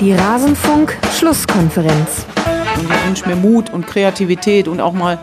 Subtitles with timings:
[0.00, 2.24] Die Rasenfunk-Schlusskonferenz.
[2.76, 5.18] Und ich wünsche mir Mut und Kreativität und auch mal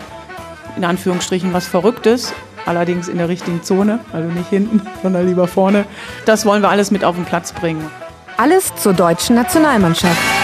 [0.75, 2.31] in Anführungsstrichen was Verrücktes.
[2.67, 5.85] Allerdings in der richtigen Zone, also nicht hinten, sondern lieber vorne.
[6.25, 7.89] Das wollen wir alles mit auf den Platz bringen.
[8.37, 10.36] Alles zur deutschen Nationalmannschaft.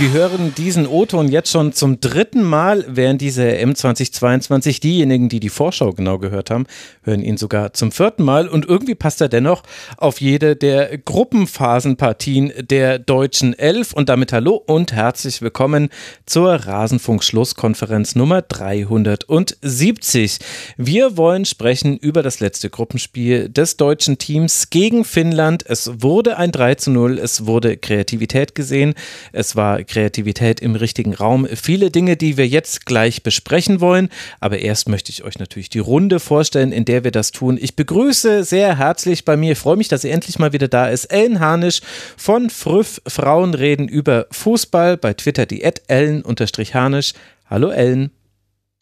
[0.00, 4.80] Wir hören diesen O-Ton jetzt schon zum dritten Mal während dieser M2022.
[4.80, 6.66] Diejenigen, die die Vorschau genau gehört haben,
[7.04, 8.48] hören ihn sogar zum vierten Mal.
[8.48, 9.62] Und irgendwie passt er dennoch
[9.96, 13.92] auf jede der Gruppenphasenpartien der deutschen Elf.
[13.92, 15.90] Und damit hallo und herzlich willkommen
[16.26, 20.38] zur Rasenfunk-Schlusskonferenz Nummer 370.
[20.76, 25.64] Wir wollen sprechen über das letzte Gruppenspiel des deutschen Teams gegen Finnland.
[25.64, 27.20] Es wurde ein 3 zu 0.
[27.20, 28.94] Es wurde Kreativität gesehen.
[29.32, 31.46] Es war Kreativität im richtigen Raum.
[31.46, 34.08] Viele Dinge, die wir jetzt gleich besprechen wollen.
[34.40, 37.58] Aber erst möchte ich euch natürlich die Runde vorstellen, in der wir das tun.
[37.60, 41.06] Ich begrüße sehr herzlich bei mir, freue mich, dass sie endlich mal wieder da ist,
[41.06, 41.80] Ellen Harnisch
[42.16, 47.12] von Früff Frauen reden über Fußball bei Twitter die Ellen-Harnisch.
[47.48, 48.10] Hallo Ellen.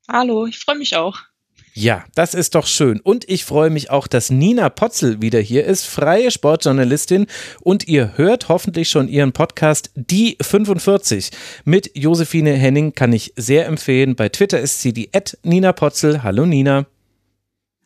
[0.09, 1.21] Hallo, ich freue mich auch.
[1.75, 3.01] Ja, das ist doch schön.
[3.01, 7.27] Und ich freue mich auch, dass Nina Potzel wieder hier ist, freie Sportjournalistin.
[7.63, 11.31] Und ihr hört hoffentlich schon ihren Podcast Die 45
[11.65, 14.17] mit Josephine Henning, kann ich sehr empfehlen.
[14.17, 15.09] Bei Twitter ist sie die
[15.45, 16.23] Nina Potzel.
[16.23, 16.85] Hallo Nina.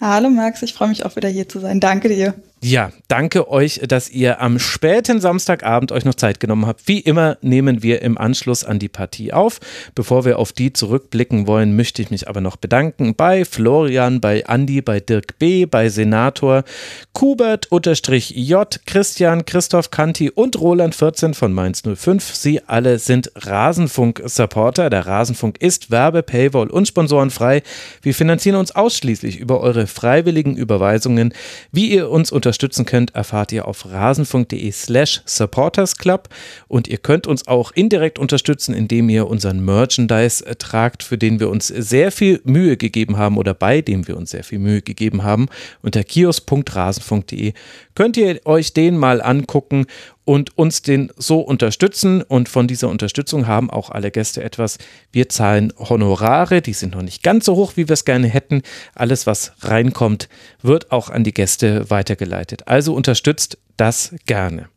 [0.00, 1.78] Hallo Max, ich freue mich auch wieder hier zu sein.
[1.80, 2.34] Danke dir.
[2.68, 6.88] Ja, danke euch, dass ihr am späten Samstagabend euch noch Zeit genommen habt.
[6.88, 9.60] Wie immer nehmen wir im Anschluss an die Partie auf.
[9.94, 14.44] Bevor wir auf die zurückblicken wollen, möchte ich mich aber noch bedanken bei Florian, bei
[14.46, 16.64] Andi, bei Dirk B., bei Senator,
[17.12, 22.34] Kubert unterstrich J, Christian, Christoph Kanti und Roland 14 von Mainz 05.
[22.34, 24.90] Sie alle sind Rasenfunk-Supporter.
[24.90, 27.62] Der Rasenfunk ist Werbe, Paywall und sponsorenfrei.
[28.02, 31.32] Wir finanzieren uns ausschließlich über eure freiwilligen Überweisungen.
[31.70, 36.30] Wie ihr uns unterstützt, unterstützen könnt, erfahrt ihr auf rasenfunk.de slash supportersclub
[36.68, 41.50] und ihr könnt uns auch indirekt unterstützen, indem ihr unseren Merchandise tragt, für den wir
[41.50, 45.22] uns sehr viel Mühe gegeben haben oder bei dem wir uns sehr viel Mühe gegeben
[45.22, 45.48] haben.
[45.82, 47.52] Unter kios.rasenfunk.de
[47.94, 49.84] könnt ihr euch den mal angucken
[50.26, 52.20] und uns den so unterstützen.
[52.20, 54.76] Und von dieser Unterstützung haben auch alle Gäste etwas.
[55.12, 58.62] Wir zahlen Honorare, die sind noch nicht ganz so hoch, wie wir es gerne hätten.
[58.94, 60.28] Alles, was reinkommt,
[60.60, 62.68] wird auch an die Gäste weitergeleitet.
[62.68, 64.68] Also unterstützt das gerne.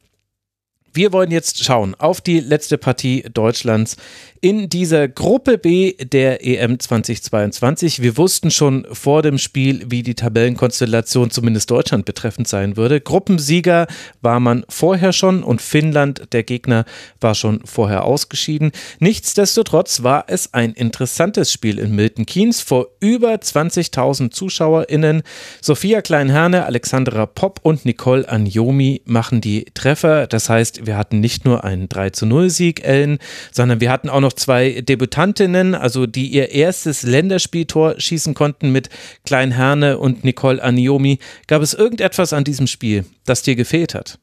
[0.93, 3.97] Wir wollen jetzt schauen auf die letzte Partie Deutschlands
[4.41, 8.01] in dieser Gruppe B der EM 2022.
[8.01, 13.01] Wir wussten schon vor dem Spiel, wie die Tabellenkonstellation zumindest Deutschland betreffend sein würde.
[13.01, 13.87] Gruppensieger
[14.21, 16.85] war man vorher schon und Finnland, der Gegner,
[17.19, 18.71] war schon vorher ausgeschieden.
[18.99, 25.23] Nichtsdestotrotz war es ein interessantes Spiel in Milton Keynes vor über 20.000 ZuschauerInnen.
[25.61, 30.27] Sophia Kleinherne, Alexandra Popp und Nicole Anjomi machen die Treffer.
[30.27, 33.19] Das heißt, wir hatten nicht nur einen 3 zu 0 Sieg, Ellen,
[33.51, 38.89] sondern wir hatten auch noch zwei Debütantinnen, also die ihr erstes Länderspieltor schießen konnten mit
[39.25, 41.19] Klein Herne und Nicole Aniomi.
[41.47, 44.19] Gab es irgendetwas an diesem Spiel, das dir gefehlt hat?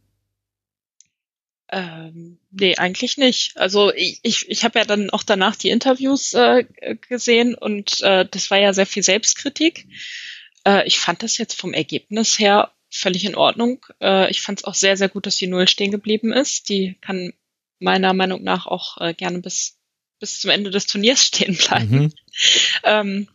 [1.68, 3.56] Ähm, nee, eigentlich nicht.
[3.56, 6.64] Also ich, ich, ich habe ja dann auch danach die Interviews äh,
[7.08, 9.86] gesehen und äh, das war ja sehr viel Selbstkritik.
[10.64, 13.84] Äh, ich fand das jetzt vom Ergebnis her völlig in Ordnung.
[14.00, 16.68] Äh, ich fand es auch sehr, sehr gut, dass die Null stehen geblieben ist.
[16.68, 17.32] Die kann
[17.78, 19.76] meiner Meinung nach auch äh, gerne bis
[20.18, 21.96] bis zum Ende des Turniers stehen bleiben.
[21.96, 22.12] Mhm.
[22.84, 23.28] Ähm,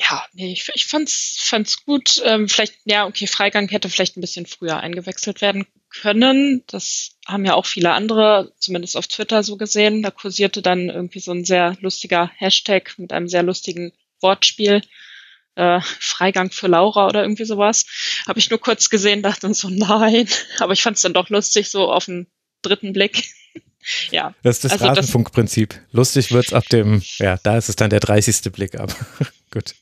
[0.00, 2.22] ja, nee, ich, ich fand's, fand's gut.
[2.24, 6.62] Ähm, vielleicht, ja, okay, Freigang hätte vielleicht ein bisschen früher eingewechselt werden können.
[6.68, 10.02] Das haben ja auch viele andere, zumindest auf Twitter so gesehen.
[10.02, 14.82] Da kursierte dann irgendwie so ein sehr lustiger Hashtag mit einem sehr lustigen Wortspiel.
[15.58, 17.84] Äh, Freigang für Laura oder irgendwie sowas.
[18.28, 20.28] Habe ich nur kurz gesehen, dachte so, nein.
[20.60, 22.28] Aber ich fand es dann doch lustig, so auf den
[22.62, 23.24] dritten Blick.
[24.12, 24.34] ja.
[24.44, 25.74] Das ist das also Rasenfunkprinzip.
[25.90, 28.52] Lustig wird's ab dem, ja, da ist es dann der 30.
[28.52, 28.94] Blick ab.
[29.50, 29.74] Gut.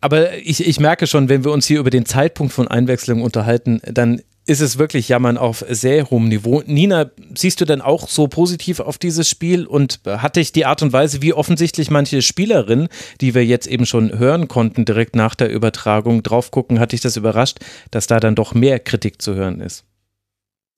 [0.00, 3.80] Aber ich, ich merke schon, wenn wir uns hier über den Zeitpunkt von Einwechslung unterhalten,
[3.84, 6.62] dann ist es wirklich Jammern auf sehr hohem Niveau.
[6.64, 10.82] Nina, siehst du denn auch so positiv auf dieses Spiel und hat dich die Art
[10.82, 12.88] und Weise, wie offensichtlich manche Spielerinnen,
[13.20, 17.02] die wir jetzt eben schon hören konnten, direkt nach der Übertragung drauf gucken, hat dich
[17.02, 17.58] das überrascht,
[17.90, 19.84] dass da dann doch mehr Kritik zu hören ist?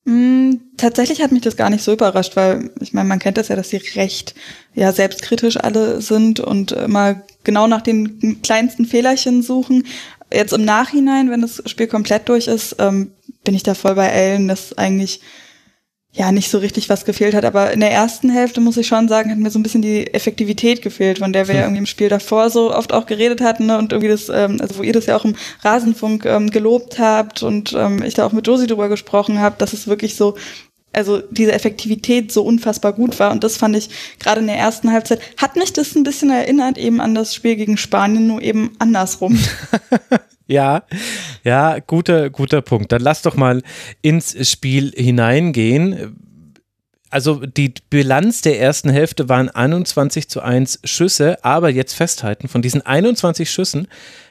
[0.04, 3.48] Mm, tatsächlich hat mich das gar nicht so überrascht, weil ich meine, man kennt das
[3.48, 4.34] ja, dass sie recht
[4.74, 9.86] ja selbstkritisch alle sind und immer genau nach den kleinsten Fehlerchen suchen.
[10.32, 13.12] Jetzt im Nachhinein, wenn das Spiel komplett durch ist, ähm,
[13.50, 15.22] bin ich da voll bei Ellen, dass eigentlich
[16.12, 17.44] ja nicht so richtig was gefehlt hat.
[17.44, 20.06] Aber in der ersten Hälfte muss ich schon sagen, hat mir so ein bisschen die
[20.14, 21.66] Effektivität gefehlt, von der wir ja hm.
[21.66, 23.76] irgendwie im Spiel davor so oft auch geredet hatten ne?
[23.76, 27.42] und irgendwie das, ähm, also wo ihr das ja auch im Rasenfunk ähm, gelobt habt
[27.42, 30.36] und ähm, ich da auch mit Josie drüber gesprochen habe, dass es wirklich so
[30.92, 34.92] also diese Effektivität so unfassbar gut war und das fand ich gerade in der ersten
[34.92, 38.76] Halbzeit hat mich das ein bisschen erinnert eben an das Spiel gegen Spanien nur eben
[38.78, 39.36] andersrum.
[40.50, 40.82] Ja,
[41.44, 42.90] ja, guter, guter Punkt.
[42.90, 43.62] Dann lass doch mal
[44.02, 46.16] ins Spiel hineingehen.
[47.08, 52.62] Also die Bilanz der ersten Hälfte waren 21 zu 1 Schüsse, aber jetzt festhalten, von
[52.62, 53.86] diesen 21 Schüssen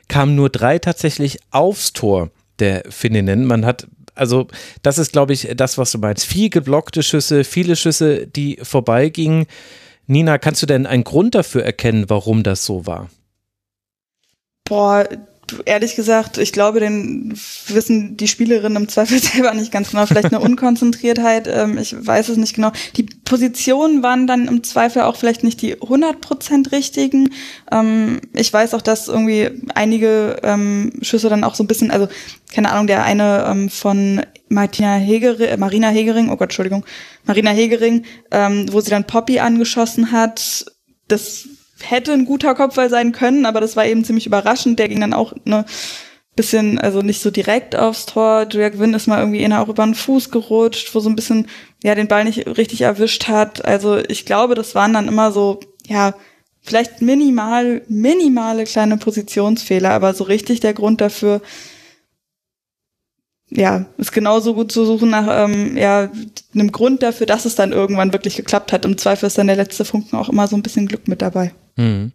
[0.10, 3.46] kamen nur drei tatsächlich aufs Tor der Finninnen.
[3.46, 4.48] Man hat also
[4.82, 6.26] das ist, glaube ich, das, was du meinst.
[6.26, 9.46] Viel geblockte Schüsse, viele Schüsse, die vorbeigingen.
[10.06, 13.10] Nina, kannst du denn einen Grund dafür erkennen, warum das so war?
[14.66, 15.08] Boah,
[15.66, 17.34] ehrlich gesagt, ich glaube, den
[17.68, 20.06] wissen die Spielerinnen im Zweifel selber nicht ganz genau.
[20.06, 22.72] Vielleicht eine Unkonzentriertheit, ähm, ich weiß es nicht genau.
[22.96, 27.32] Die Positionen waren dann im Zweifel auch vielleicht nicht die 100% richtigen.
[27.72, 32.08] Ähm, ich weiß auch, dass irgendwie einige ähm, Schüsse dann auch so ein bisschen, also
[32.54, 36.86] keine Ahnung, der eine ähm, von Martina Hegering, äh, Marina Hegering, oh Gott, Entschuldigung,
[37.26, 40.66] Marina Hegering, ähm, wo sie dann Poppy angeschossen hat,
[41.08, 41.48] das
[41.82, 44.80] hätte ein guter Kopfball sein können, aber das war eben ziemlich überraschend.
[44.80, 45.66] Der ging dann auch ne
[46.40, 48.48] bisschen, also nicht so direkt aufs Tor.
[48.50, 51.48] Julia Gwynn ist mal irgendwie eher auch über den Fuß gerutscht, wo so ein bisschen,
[51.84, 53.66] ja, den Ball nicht richtig erwischt hat.
[53.66, 56.14] Also ich glaube, das waren dann immer so, ja,
[56.62, 61.42] vielleicht minimal, minimale kleine Positionsfehler, aber so richtig der Grund dafür,
[63.50, 66.10] ja, ist genauso gut zu suchen nach ähm, ja,
[66.54, 68.86] einem Grund dafür, dass es dann irgendwann wirklich geklappt hat.
[68.86, 71.52] Im Zweifel ist dann der letzte Funken auch immer so ein bisschen Glück mit dabei.
[71.80, 72.12] Hm.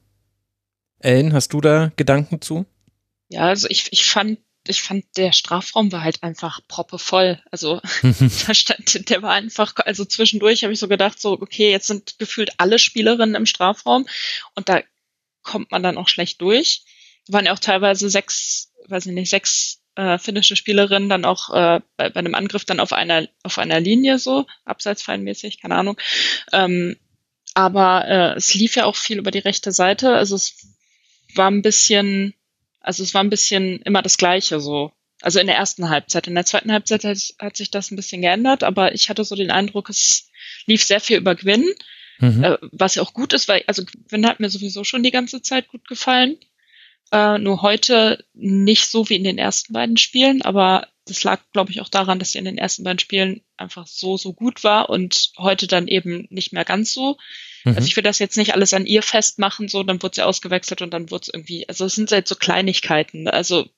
[0.99, 2.67] Ellen, hast du da Gedanken zu?
[3.31, 4.39] Ja, also ich, ich fand,
[4.69, 7.43] ich fand, der Strafraum war halt einfach proppevoll.
[7.51, 7.81] Also
[8.47, 12.19] da stand, der war einfach, also zwischendurch habe ich so gedacht, so, okay, jetzt sind
[12.19, 14.07] gefühlt alle Spielerinnen im Strafraum
[14.55, 14.83] und da
[15.43, 16.83] kommt man dann auch schlecht durch.
[17.29, 21.81] Waren ja auch teilweise sechs, weiß ich nicht, sechs äh, finnische Spielerinnen dann auch äh,
[21.97, 25.97] bei, bei einem Angriff dann auf einer auf einer Linie so abseitsfallenmäßig, keine Ahnung.
[26.53, 26.97] Ähm,
[27.55, 30.15] aber äh, es lief ja auch viel über die rechte Seite.
[30.15, 30.57] Also es
[31.35, 32.35] war ein bisschen,
[32.81, 34.93] also es war ein bisschen immer das Gleiche so.
[35.23, 36.27] Also in der ersten Halbzeit.
[36.27, 39.37] In der zweiten Halbzeit hat, hat sich das ein bisschen geändert, aber ich hatte so
[39.37, 40.29] den Eindruck, es
[40.67, 41.65] lief sehr viel über Gwyn,
[42.19, 42.45] mhm.
[42.45, 45.41] äh, was ja auch gut ist, weil also Gwyn hat mir sowieso schon die ganze
[45.41, 46.37] Zeit gut gefallen.
[47.13, 51.71] Äh, nur heute nicht so wie in den ersten beiden Spielen, aber das lag, glaube
[51.71, 54.89] ich, auch daran, dass sie in den ersten beiden Spielen einfach so, so gut war
[54.89, 57.19] und heute dann eben nicht mehr ganz so.
[57.65, 57.77] Mhm.
[57.77, 60.81] Also ich will das jetzt nicht alles an ihr festmachen, so, dann wurde sie ausgewechselt
[60.81, 63.29] und dann wurde es irgendwie, also es sind halt so Kleinigkeiten.
[63.29, 63.69] Also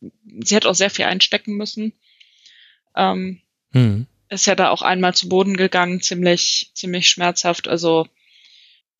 [0.40, 1.92] sie hat auch sehr viel einstecken müssen.
[2.94, 3.40] Ähm,
[3.72, 4.06] mhm.
[4.28, 7.66] Ist ja da auch einmal zu Boden gegangen, ziemlich, ziemlich schmerzhaft.
[7.66, 8.06] Also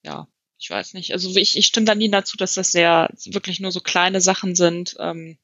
[0.03, 0.27] ja,
[0.59, 1.13] ich weiß nicht.
[1.13, 4.57] Also ich, ich stimme da nie dazu, dass das sehr wirklich nur so kleine Sachen
[4.57, 4.97] sind.
[4.99, 5.39] Ähm,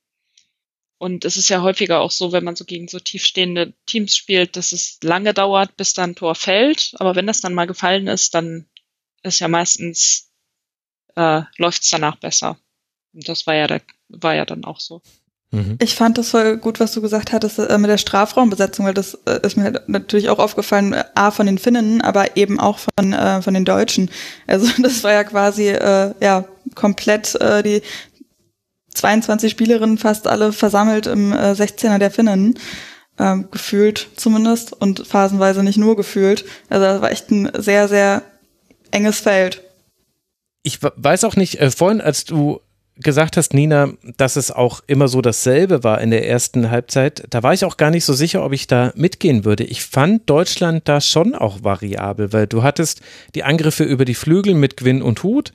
[1.02, 4.54] und es ist ja häufiger auch so, wenn man so gegen so tiefstehende Teams spielt,
[4.54, 6.94] dass es lange dauert, bis dann ein Tor fällt.
[7.00, 8.66] Aber wenn das dann mal gefallen ist, dann
[9.24, 10.30] ist ja meistens
[11.16, 12.56] äh, läuft es danach besser.
[13.12, 15.02] Und das war ja der, war ja dann auch so.
[15.50, 15.76] Mhm.
[15.82, 19.14] Ich fand das voll gut, was du gesagt hattest äh, mit der Strafraumbesetzung, weil das
[19.26, 23.12] äh, ist mir natürlich auch aufgefallen, äh, a von den Finnen, aber eben auch von
[23.12, 24.08] äh, von den Deutschen.
[24.46, 26.44] Also das war ja quasi äh, ja
[26.76, 27.82] komplett äh, die
[28.94, 32.58] 22 Spielerinnen fast alle versammelt im äh, 16er der Finnen.
[33.18, 36.44] Äh, gefühlt zumindest und phasenweise nicht nur gefühlt.
[36.70, 38.22] Also das war echt ein sehr, sehr
[38.90, 39.62] enges Feld.
[40.62, 42.60] Ich weiß auch nicht, äh, vorhin, als du
[42.96, 47.42] gesagt hast, Nina, dass es auch immer so dasselbe war in der ersten Halbzeit, da
[47.42, 49.64] war ich auch gar nicht so sicher, ob ich da mitgehen würde.
[49.64, 53.00] Ich fand Deutschland da schon auch variabel, weil du hattest
[53.34, 55.52] die Angriffe über die Flügel mit Gwyn und Hut,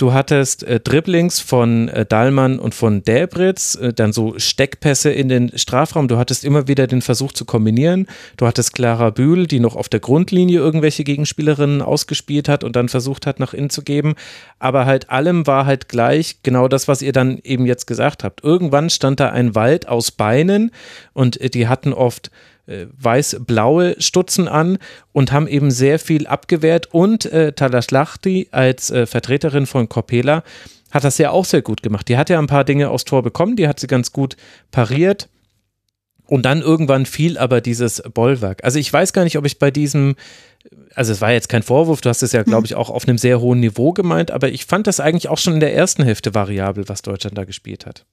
[0.00, 5.28] Du hattest äh, Dribblings von äh, Dahlmann und von Delbritz, äh, dann so Steckpässe in
[5.28, 6.08] den Strafraum.
[6.08, 8.06] Du hattest immer wieder den Versuch zu kombinieren.
[8.38, 12.88] Du hattest Clara Bühl, die noch auf der Grundlinie irgendwelche Gegenspielerinnen ausgespielt hat und dann
[12.88, 14.14] versucht hat, nach innen zu geben.
[14.58, 18.42] Aber halt allem war halt gleich genau das, was ihr dann eben jetzt gesagt habt.
[18.42, 20.70] Irgendwann stand da ein Wald aus Beinen
[21.12, 22.30] und äh, die hatten oft
[22.70, 24.78] äh, weiß-blaue Stutzen an
[25.12, 26.88] und haben eben sehr viel abgewehrt.
[26.92, 30.42] Und äh, Talaslachti als äh, Vertreterin von Corpela
[30.90, 32.08] hat das ja auch sehr gut gemacht.
[32.08, 34.36] Die hat ja ein paar Dinge aufs Tor bekommen, die hat sie ganz gut
[34.70, 35.28] pariert.
[36.26, 38.62] Und dann irgendwann fiel aber dieses Bollwerk.
[38.62, 40.14] Also ich weiß gar nicht, ob ich bei diesem,
[40.94, 43.18] also es war jetzt kein Vorwurf, du hast es ja, glaube ich, auch auf einem
[43.18, 46.32] sehr hohen Niveau gemeint, aber ich fand das eigentlich auch schon in der ersten Hälfte
[46.32, 48.06] variabel, was Deutschland da gespielt hat.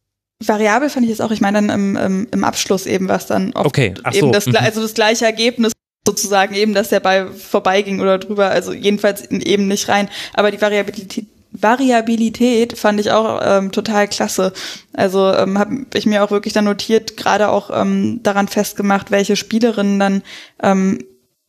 [0.46, 3.54] Variabel fand ich es auch, ich meine dann im, im, im Abschluss eben, was dann
[3.54, 3.94] oft okay.
[4.12, 4.32] Eben so.
[4.32, 4.56] das, mhm.
[4.56, 5.72] also das gleiche Ergebnis
[6.08, 10.10] sozusagen eben, dass der Ball vorbeiging oder drüber, also jedenfalls eben nicht rein.
[10.34, 14.54] Aber die Variabilität, Variabilität fand ich auch ähm, total klasse.
[14.94, 19.36] Also ähm, habe ich mir auch wirklich dann notiert, gerade auch ähm, daran festgemacht, welche
[19.36, 20.24] Spielerinnen dann
[20.62, 21.00] ähm,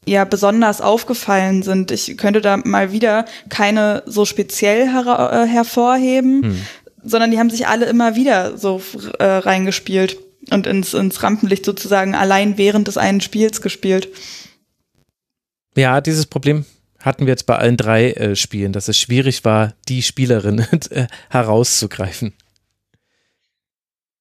[0.07, 1.90] ja besonders aufgefallen sind.
[1.90, 6.62] Ich könnte da mal wieder keine so speziell her äh, hervorheben, hm.
[7.09, 8.81] Sondern die haben sich alle immer wieder so
[9.19, 10.19] äh, reingespielt
[10.50, 14.09] und ins, ins Rampenlicht sozusagen allein während des einen Spiels gespielt.
[15.77, 16.65] Ja, dieses Problem
[16.99, 20.59] hatten wir jetzt bei allen drei äh, Spielen, dass es schwierig war, die Spielerin
[20.91, 22.35] äh, herauszugreifen.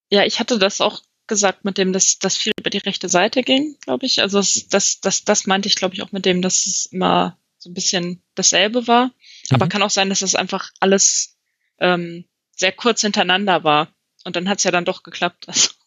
[0.09, 3.43] Ja, ich hatte das auch gesagt mit dem, dass das viel über die rechte Seite
[3.43, 4.21] ging, glaube ich.
[4.21, 7.37] Also das, das, das, das meinte ich, glaube ich, auch mit dem, dass es immer
[7.57, 9.07] so ein bisschen dasselbe war.
[9.07, 9.11] Mhm.
[9.55, 11.35] Aber kann auch sein, dass es das einfach alles
[11.79, 12.25] ähm,
[12.57, 13.87] sehr kurz hintereinander war.
[14.25, 15.47] Und dann hat es ja dann doch geklappt.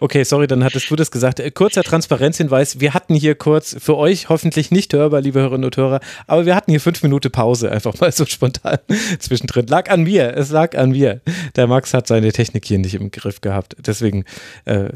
[0.00, 1.40] Okay, sorry, dann hattest du das gesagt.
[1.40, 2.80] Äh, kurzer Transparenzhinweis.
[2.80, 6.54] Wir hatten hier kurz, für euch hoffentlich nicht hörbar, liebe Hörerinnen und Hörer, aber wir
[6.54, 8.78] hatten hier fünf Minuten Pause, einfach mal so spontan
[9.18, 9.66] zwischendrin.
[9.66, 11.20] Lag an mir, es lag an mir.
[11.56, 13.76] Der Max hat seine Technik hier nicht im Griff gehabt.
[13.78, 14.24] Deswegen
[14.64, 14.88] äh,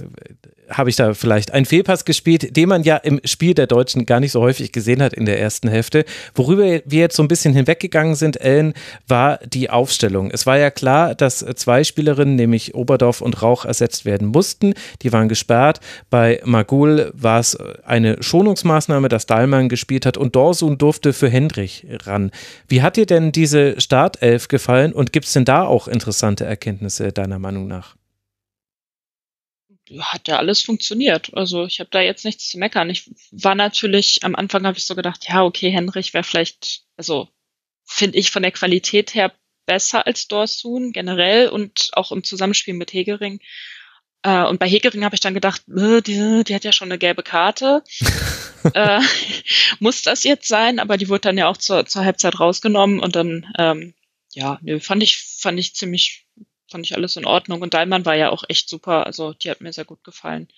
[0.72, 4.20] habe ich da vielleicht einen Fehlpass gespielt, den man ja im Spiel der Deutschen gar
[4.20, 6.04] nicht so häufig gesehen hat in der ersten Hälfte.
[6.34, 8.74] Worüber wir jetzt so ein bisschen hinweggegangen sind, Ellen,
[9.08, 10.30] war die Aufstellung.
[10.30, 14.74] Es war ja klar, dass zwei Spielerinnen, nämlich Oberdorf und Rauch, ersetzt werden mussten.
[15.02, 15.80] Die waren gesperrt.
[16.10, 21.86] Bei Magul war es eine Schonungsmaßnahme, dass Dahlmann gespielt hat und Dorsun durfte für Hendrich
[22.04, 22.30] ran.
[22.68, 27.12] Wie hat dir denn diese Startelf gefallen und gibt es denn da auch interessante Erkenntnisse
[27.12, 27.96] deiner Meinung nach?
[30.00, 31.34] Hat ja alles funktioniert.
[31.34, 32.90] Also ich habe da jetzt nichts zu meckern.
[32.90, 37.28] Ich war natürlich, am Anfang habe ich so gedacht, ja, okay, Henrich wäre vielleicht, also
[37.84, 39.32] finde ich von der Qualität her
[39.66, 43.40] besser als Dorsun generell und auch im Zusammenspiel mit Hegering.
[44.22, 46.98] Äh, und bei Hegering habe ich dann gedacht, äh, die, die, hat ja schon eine
[46.98, 47.82] gelbe Karte.
[48.74, 49.00] äh,
[49.80, 50.78] muss das jetzt sein?
[50.78, 53.94] Aber die wurde dann ja auch zur, zur Halbzeit rausgenommen und dann, ähm,
[54.32, 56.21] ja, nö, fand ich, fand ich ziemlich
[56.72, 57.62] fand ich alles in Ordnung.
[57.62, 59.06] Und Dahlmann war ja auch echt super.
[59.06, 60.48] Also die hat mir sehr gut gefallen.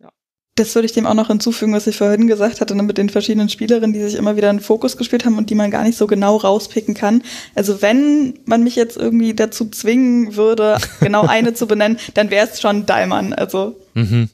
[0.00, 0.10] Ja.
[0.54, 3.10] Das würde ich dem auch noch hinzufügen, was ich vorhin gesagt hatte, ne, mit den
[3.10, 5.98] verschiedenen Spielerinnen, die sich immer wieder einen Fokus gespielt haben und die man gar nicht
[5.98, 7.22] so genau rauspicken kann.
[7.54, 12.48] Also wenn man mich jetzt irgendwie dazu zwingen würde, genau eine zu benennen, dann wäre
[12.48, 13.34] es schon Dahlmann.
[13.34, 13.76] Also.
[13.94, 14.30] Mhm.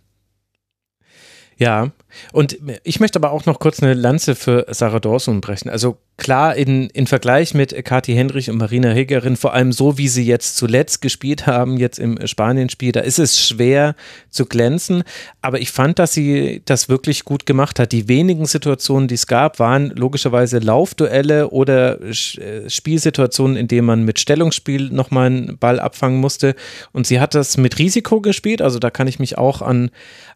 [1.56, 1.92] Ja,
[2.32, 5.68] und ich möchte aber auch noch kurz eine Lanze für Sarah Dawson brechen.
[5.68, 10.08] Also klar, in, in Vergleich mit Kathi Hendrich und Marina Hegerin, vor allem so, wie
[10.08, 13.96] sie jetzt zuletzt gespielt haben, jetzt im Spanien-Spiel, da ist es schwer
[14.30, 15.02] zu glänzen.
[15.42, 17.92] Aber ich fand, dass sie das wirklich gut gemacht hat.
[17.92, 24.04] Die wenigen Situationen, die es gab, waren logischerweise Laufduelle oder äh, Spielsituationen, in denen man
[24.04, 26.54] mit Stellungsspiel nochmal einen Ball abfangen musste.
[26.92, 28.62] Und sie hat das mit Risiko gespielt.
[28.62, 29.90] Also da kann ich mich auch an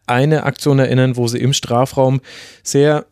[0.07, 2.21] eine Aktion erinnern, wo sie im Strafraum
[2.63, 3.05] sehr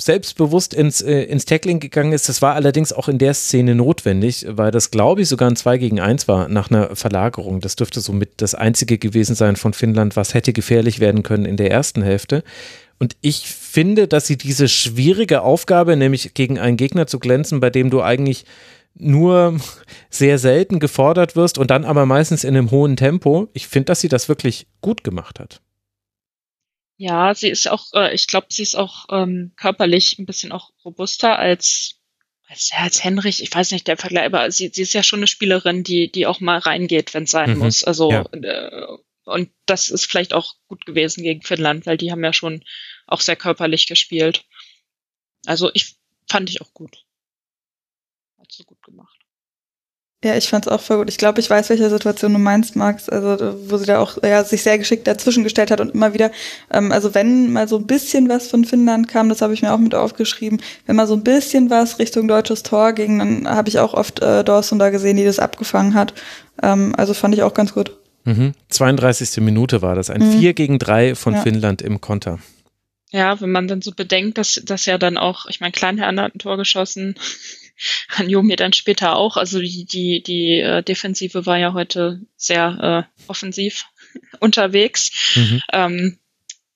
[0.00, 2.28] selbstbewusst ins, äh, ins Tackling gegangen ist.
[2.28, 5.78] Das war allerdings auch in der Szene notwendig, weil das, glaube ich, sogar ein 2
[5.78, 7.60] gegen 1 war nach einer Verlagerung.
[7.60, 11.56] Das dürfte somit das einzige gewesen sein von Finnland, was hätte gefährlich werden können in
[11.56, 12.44] der ersten Hälfte.
[13.00, 17.70] Und ich finde, dass sie diese schwierige Aufgabe, nämlich gegen einen Gegner zu glänzen, bei
[17.70, 18.44] dem du eigentlich
[18.94, 19.56] nur
[20.10, 24.00] sehr selten gefordert wirst und dann aber meistens in einem hohen Tempo, ich finde, dass
[24.00, 25.60] sie das wirklich gut gemacht hat.
[26.98, 30.72] Ja, sie ist auch, äh, ich glaube, sie ist auch ähm, körperlich ein bisschen auch
[30.84, 31.94] robuster als
[32.48, 35.26] als, als Henrich, ich weiß nicht, der Vergleich, aber sie, sie ist ja schon eine
[35.26, 37.58] Spielerin, die, die auch mal reingeht, wenn es sein mhm.
[37.58, 37.84] muss.
[37.84, 38.22] Also ja.
[38.32, 38.86] äh,
[39.24, 42.64] und das ist vielleicht auch gut gewesen gegen Finnland, weil die haben ja schon
[43.06, 44.46] auch sehr körperlich gespielt.
[45.44, 47.04] Also ich fand ich auch gut.
[48.38, 49.17] Hat sie gut gemacht.
[50.24, 51.08] Ja, ich fand's auch voll gut.
[51.08, 53.08] Ich glaube, ich weiß, welche Situation du meinst, Max.
[53.08, 56.32] Also, wo sie da auch ja, sich sehr geschickt dazwischen gestellt hat und immer wieder,
[56.72, 59.72] ähm, also wenn mal so ein bisschen was von Finnland kam, das habe ich mir
[59.72, 63.68] auch mit aufgeschrieben, wenn mal so ein bisschen was Richtung deutsches Tor ging, dann habe
[63.68, 66.14] ich auch oft äh, Dawson da gesehen, die das abgefangen hat.
[66.64, 67.96] Ähm, also fand ich auch ganz gut.
[68.24, 68.54] Mhm.
[68.70, 69.40] 32.
[69.40, 70.10] Minute war das.
[70.10, 70.40] Ein mhm.
[70.40, 71.42] 4 gegen 3 von ja.
[71.42, 72.40] Finnland im Konter.
[73.10, 76.34] Ja, wenn man dann so bedenkt, dass, dass ja dann auch, ich meine, Kleinherrn hat
[76.34, 77.14] ein Tor geschossen,
[78.08, 79.36] Hanjomi dann später auch.
[79.36, 83.86] Also die, die, die äh, Defensive war ja heute sehr äh, offensiv
[84.40, 85.34] unterwegs.
[85.36, 85.60] Mhm.
[85.72, 86.18] Ähm,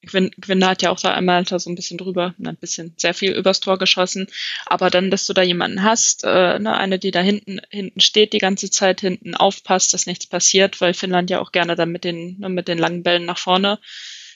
[0.04, 3.14] Gwin, Gwinner hat ja auch da einmal da so ein bisschen drüber, ein bisschen sehr
[3.14, 4.26] viel übers Tor geschossen.
[4.66, 8.32] Aber dann, dass du da jemanden hast, äh, ne, eine, die da hinten, hinten steht,
[8.32, 12.02] die ganze Zeit hinten aufpasst, dass nichts passiert, weil Finnland ja auch gerne dann mit
[12.02, 13.78] den, ne, mit den langen Bällen nach vorne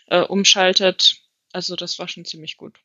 [0.06, 1.16] äh, umschaltet.
[1.52, 2.78] Also das war schon ziemlich gut.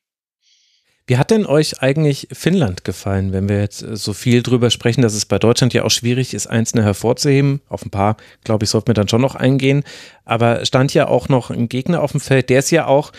[1.06, 5.02] Wie hat denn euch eigentlich Finnland gefallen, wenn wir jetzt äh, so viel drüber sprechen,
[5.02, 7.60] dass es bei Deutschland ja auch schwierig ist, einzelne hervorzuheben?
[7.68, 9.82] Auf ein paar, glaube ich, sollten wir dann schon noch eingehen.
[10.24, 13.12] Aber stand ja auch noch ein Gegner auf dem Feld, der es ja auch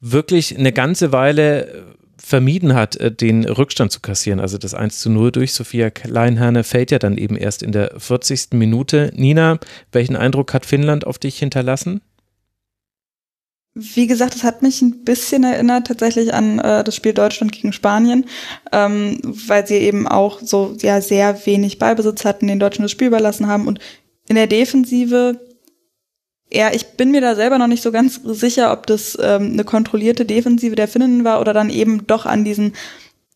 [0.00, 4.40] wirklich eine ganze Weile vermieden hat, äh, den Rückstand zu kassieren.
[4.40, 7.92] Also das 1 zu 0 durch Sophia Kleinherne fällt ja dann eben erst in der
[7.98, 8.52] 40.
[8.52, 9.12] Minute.
[9.14, 9.58] Nina,
[9.92, 12.00] welchen Eindruck hat Finnland auf dich hinterlassen?
[13.78, 17.74] Wie gesagt, es hat mich ein bisschen erinnert tatsächlich an äh, das Spiel Deutschland gegen
[17.74, 18.24] Spanien,
[18.72, 23.08] ähm, weil sie eben auch so ja sehr wenig Ballbesitz hatten, den Deutschen das Spiel
[23.08, 23.78] überlassen haben und
[24.28, 25.38] in der Defensive
[26.50, 29.64] ja, ich bin mir da selber noch nicht so ganz sicher, ob das ähm, eine
[29.64, 32.72] kontrollierte Defensive der Finnen war oder dann eben doch an diesen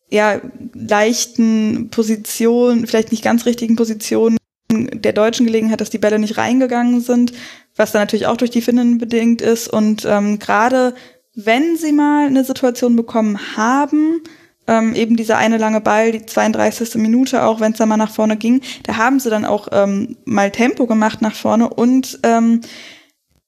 [0.09, 0.41] ja
[0.73, 4.37] leichten Positionen, vielleicht nicht ganz richtigen Positionen
[4.71, 7.33] der Deutschen gelegen hat, dass die Bälle nicht reingegangen sind,
[7.81, 9.67] was dann natürlich auch durch die Finnen bedingt ist.
[9.67, 10.93] Und ähm, gerade
[11.35, 14.21] wenn sie mal eine Situation bekommen haben,
[14.67, 16.95] ähm, eben dieser eine lange Ball, die 32.
[16.95, 20.17] Minute, auch wenn es da mal nach vorne ging, da haben sie dann auch ähm,
[20.25, 22.61] mal Tempo gemacht nach vorne und ähm,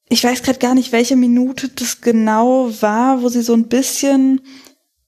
[0.09, 4.41] ich weiß gerade gar nicht, welche Minute das genau war, wo sie so ein bisschen,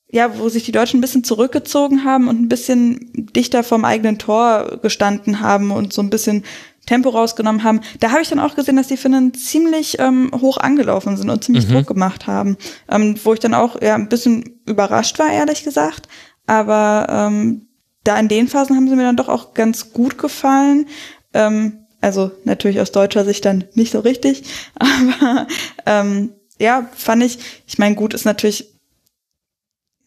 [0.10, 4.18] ja, wo sich die Deutschen ein bisschen zurückgezogen haben und ein bisschen dichter vom eigenen
[4.18, 6.44] Tor gestanden haben und so ein bisschen
[6.86, 7.82] Tempo rausgenommen haben.
[8.00, 11.44] Da habe ich dann auch gesehen, dass die Finnen ziemlich ähm, hoch angelaufen sind und
[11.44, 11.74] ziemlich mhm.
[11.74, 12.58] Druck gemacht haben.
[12.90, 16.08] Ähm, wo ich dann auch ja, ein bisschen überrascht war, ehrlich gesagt.
[16.48, 17.68] Aber ähm,
[18.04, 20.88] da in den Phasen haben sie mir dann doch auch ganz gut gefallen.
[21.34, 24.44] Ähm, also natürlich aus deutscher Sicht dann nicht so richtig.
[24.76, 25.48] Aber
[25.86, 28.70] ähm, ja, fand ich, ich meine, gut ist natürlich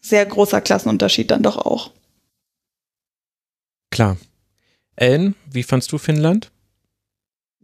[0.00, 1.90] sehr großer Klassenunterschied dann doch auch.
[3.90, 4.16] Klar.
[4.96, 6.50] Ellen, wie fandst du Finnland?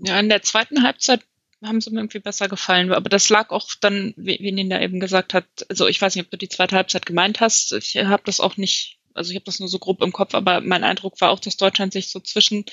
[0.05, 1.23] Ja, in der zweiten Halbzeit
[1.63, 2.93] haben sie mir irgendwie besser gefallen.
[2.93, 6.31] Aber das lag auch dann, wie, Nina eben gesagt hat, also ich weiß nicht, ob
[6.31, 7.73] du die zweite Halbzeit gemeint hast.
[7.73, 10.61] Ich habe das auch nicht, also ich habe das nur so grob im Kopf, aber
[10.61, 12.65] mein Eindruck war auch, dass Deutschland sich so zwischen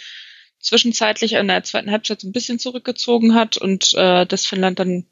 [0.59, 5.07] zwischenzeitlich in der zweiten Halbzeit so ein bisschen zurückgezogen hat und äh, das Finnland dann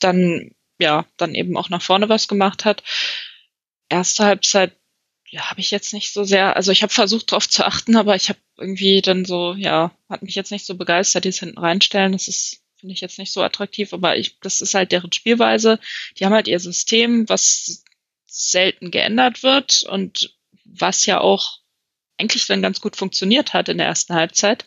[0.00, 0.50] dann
[0.80, 2.82] ja dann eben auch nach vorne was gemacht hat.
[3.88, 4.79] Erste Halbzeit
[5.30, 8.16] ja, habe ich jetzt nicht so sehr, also ich habe versucht darauf zu achten, aber
[8.16, 12.12] ich habe irgendwie dann so, ja, hat mich jetzt nicht so begeistert, dieses hinten reinstellen.
[12.12, 15.78] Das ist, finde ich jetzt nicht so attraktiv, aber ich, das ist halt deren Spielweise.
[16.18, 17.84] Die haben halt ihr System, was
[18.26, 21.60] selten geändert wird und was ja auch
[22.18, 24.66] eigentlich dann ganz gut funktioniert hat in der ersten Halbzeit.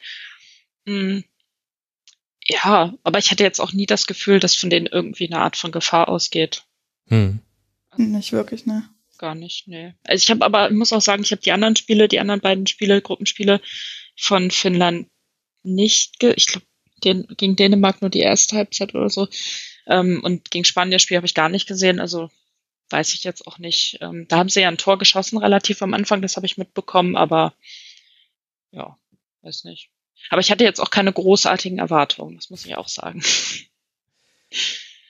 [0.85, 1.25] Hm.
[2.47, 5.57] Ja, aber ich hatte jetzt auch nie das Gefühl, dass von denen irgendwie eine Art
[5.57, 6.63] von Gefahr ausgeht.
[7.07, 7.39] Hm.
[7.97, 8.89] Nicht wirklich, ne?
[9.23, 9.95] Gar nicht, ne.
[10.03, 12.41] Also ich habe aber, ich muss auch sagen, ich habe die anderen Spiele, die anderen
[12.41, 13.61] beiden Spiele, Gruppenspiele
[14.17, 15.07] von Finnland
[15.63, 16.65] nicht, ge ich glaube,
[17.05, 19.29] den, gegen Dänemark nur die erste Halbzeit oder so.
[19.87, 22.01] Ähm, und gegen Spanien Spiel habe ich gar nicht gesehen.
[22.01, 22.31] Also
[22.89, 23.97] weiß ich jetzt auch nicht.
[24.01, 27.15] Ähm, da haben sie ja ein Tor geschossen relativ am Anfang, das habe ich mitbekommen,
[27.15, 27.53] aber
[28.71, 28.97] ja,
[29.41, 29.89] weiß nicht.
[30.31, 33.23] Aber ich hatte jetzt auch keine großartigen Erwartungen, das muss ich auch sagen.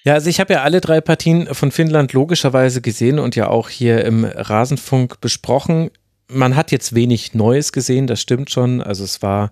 [0.04, 3.70] Ja, also ich habe ja alle drei Partien von Finnland logischerweise gesehen und ja auch
[3.70, 5.92] hier im Rasenfunk besprochen.
[6.28, 8.82] Man hat jetzt wenig Neues gesehen, das stimmt schon.
[8.82, 9.52] Also es war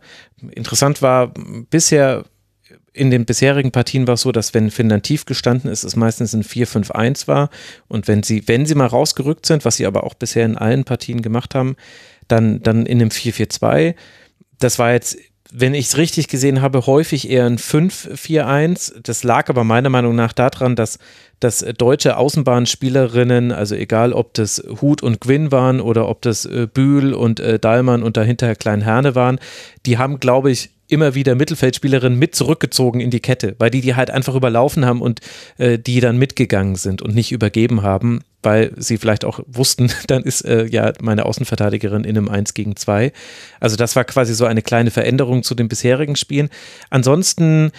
[0.52, 1.34] interessant war
[1.70, 2.26] bisher
[2.94, 6.34] in den bisherigen Partien war es so, dass wenn Finnland tief gestanden ist, es meistens
[6.34, 7.50] ein 4-5-1 war.
[7.88, 10.84] Und wenn sie, wenn sie mal rausgerückt sind, was sie aber auch bisher in allen
[10.84, 11.78] Partien gemacht haben,
[12.28, 13.96] dann, dann in einem 4-4-2.
[14.60, 15.18] Das war jetzt,
[15.52, 19.02] wenn ich es richtig gesehen habe, häufig eher ein 5-4-1.
[19.04, 20.98] Das lag aber meiner Meinung nach daran, dass,
[21.42, 26.68] dass deutsche Außenbahnspielerinnen, also egal ob das Hut und Gwyn waren oder ob das äh,
[26.74, 29.40] Bühl und äh, Dahlmann und dahinter Klein Herne waren,
[29.86, 33.96] die haben, glaube ich, immer wieder Mittelfeldspielerinnen mit zurückgezogen in die Kette, weil die die
[33.96, 35.22] halt einfach überlaufen haben und
[35.58, 40.24] äh, die dann mitgegangen sind und nicht übergeben haben, weil sie vielleicht auch wussten, dann
[40.24, 43.14] ist äh, ja meine Außenverteidigerin in einem 1 gegen 2.
[43.60, 46.50] Also das war quasi so eine kleine Veränderung zu den bisherigen Spielen.
[46.90, 47.72] Ansonsten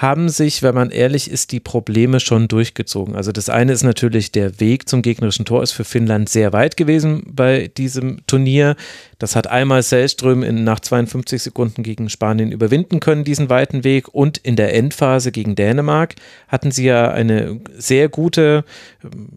[0.00, 3.16] haben sich, wenn man ehrlich ist, die Probleme schon durchgezogen.
[3.16, 6.78] Also das eine ist natürlich, der Weg zum gegnerischen Tor ist für Finnland sehr weit
[6.78, 8.76] gewesen bei diesem Turnier.
[9.18, 14.08] Das hat einmal Sellström in, nach 52 Sekunden gegen Spanien überwinden können, diesen weiten Weg.
[14.14, 16.14] Und in der Endphase gegen Dänemark
[16.48, 18.64] hatten sie ja eine sehr gute,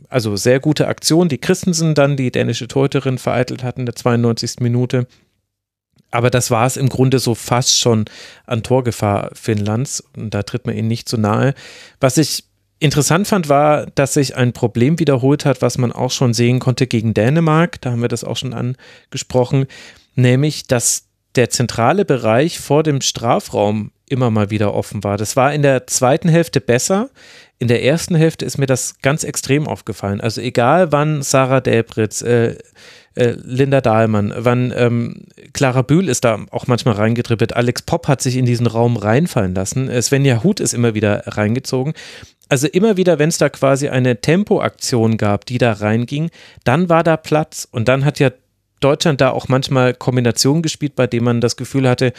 [0.07, 4.61] also sehr gute Aktion, die Christensen dann, die dänische Torhüterin, vereitelt hatten in der 92.
[4.61, 5.07] Minute.
[6.13, 8.05] Aber das war es im Grunde so fast schon
[8.45, 10.03] an Torgefahr Finnlands.
[10.15, 11.55] Und da tritt man ihnen nicht zu nahe.
[11.99, 12.43] Was ich
[12.77, 16.85] interessant fand, war, dass sich ein Problem wiederholt hat, was man auch schon sehen konnte
[16.85, 17.81] gegen Dänemark.
[17.81, 19.65] Da haben wir das auch schon angesprochen.
[20.13, 25.17] Nämlich, dass der zentrale Bereich vor dem Strafraum immer mal wieder offen war.
[25.17, 27.09] Das war in der zweiten Hälfte besser.
[27.57, 30.19] in der ersten Hälfte ist mir das ganz extrem aufgefallen.
[30.19, 32.57] Also egal wann Sarah Delbritz, äh,
[33.15, 38.21] äh, Linda Dahlmann, wann ähm, Clara Bühl ist da auch manchmal reingetrippelt, Alex Popp hat
[38.21, 41.93] sich in diesen Raum reinfallen lassen, äh, Svenja Huth ist immer wieder reingezogen.
[42.49, 46.29] Also immer wieder, wenn es da quasi eine Tempoaktion gab, die da reinging,
[46.63, 47.67] dann war da Platz.
[47.71, 48.31] Und dann hat ja
[48.79, 52.13] Deutschland da auch manchmal Kombinationen gespielt, bei denen man das Gefühl hatte,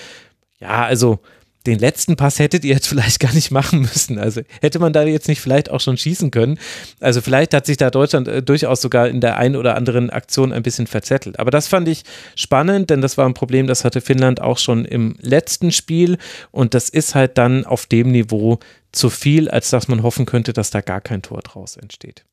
[0.61, 1.20] ja, also
[1.66, 4.18] den letzten Pass hättet ihr jetzt vielleicht gar nicht machen müssen.
[4.18, 6.59] Also hätte man da jetzt nicht vielleicht auch schon schießen können.
[7.00, 10.53] Also vielleicht hat sich da Deutschland äh, durchaus sogar in der einen oder anderen Aktion
[10.53, 11.38] ein bisschen verzettelt.
[11.38, 14.85] Aber das fand ich spannend, denn das war ein Problem, das hatte Finnland auch schon
[14.85, 16.18] im letzten Spiel.
[16.50, 18.59] Und das ist halt dann auf dem Niveau
[18.92, 22.24] zu viel, als dass man hoffen könnte, dass da gar kein Tor draus entsteht.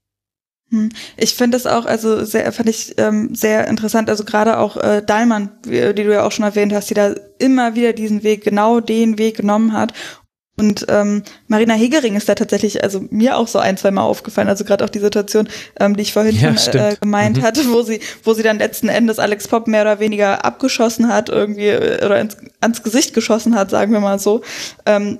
[0.71, 0.89] Hm.
[1.17, 5.03] Ich finde es auch, also sehr, fand ich ähm, sehr interessant, also gerade auch äh,
[5.05, 8.79] Dahlmann, die du ja auch schon erwähnt hast, die da immer wieder diesen Weg, genau
[8.79, 9.93] den Weg genommen hat
[10.62, 14.47] und ähm, Marina Hegering ist da tatsächlich, also mir auch so ein, zwei Mal aufgefallen.
[14.47, 17.41] Also gerade auch die Situation, ähm, die ich vorhin ja, schon äh, gemeint mhm.
[17.41, 21.30] hatte, wo sie, wo sie dann letzten Endes Alex Pop mehr oder weniger abgeschossen hat,
[21.30, 24.41] irgendwie äh, oder ins, ans Gesicht geschossen hat, sagen wir mal so.
[24.86, 25.17] Ähm,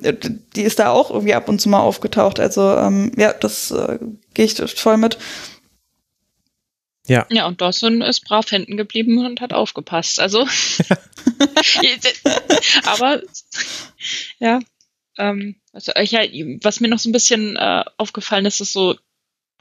[0.56, 2.40] die ist da auch irgendwie ab und zu mal aufgetaucht.
[2.40, 3.98] Also ähm, ja, das äh,
[4.36, 5.18] gehe ich voll mit.
[7.08, 7.26] Ja.
[7.30, 10.20] Ja, und Dawson ist brav hinten geblieben und hat aufgepasst.
[10.20, 10.46] Also,
[12.86, 13.22] aber
[14.40, 14.60] ja,
[15.22, 16.14] ähm, also, ich,
[16.64, 18.96] was mir noch so ein bisschen äh, aufgefallen ist, ist so,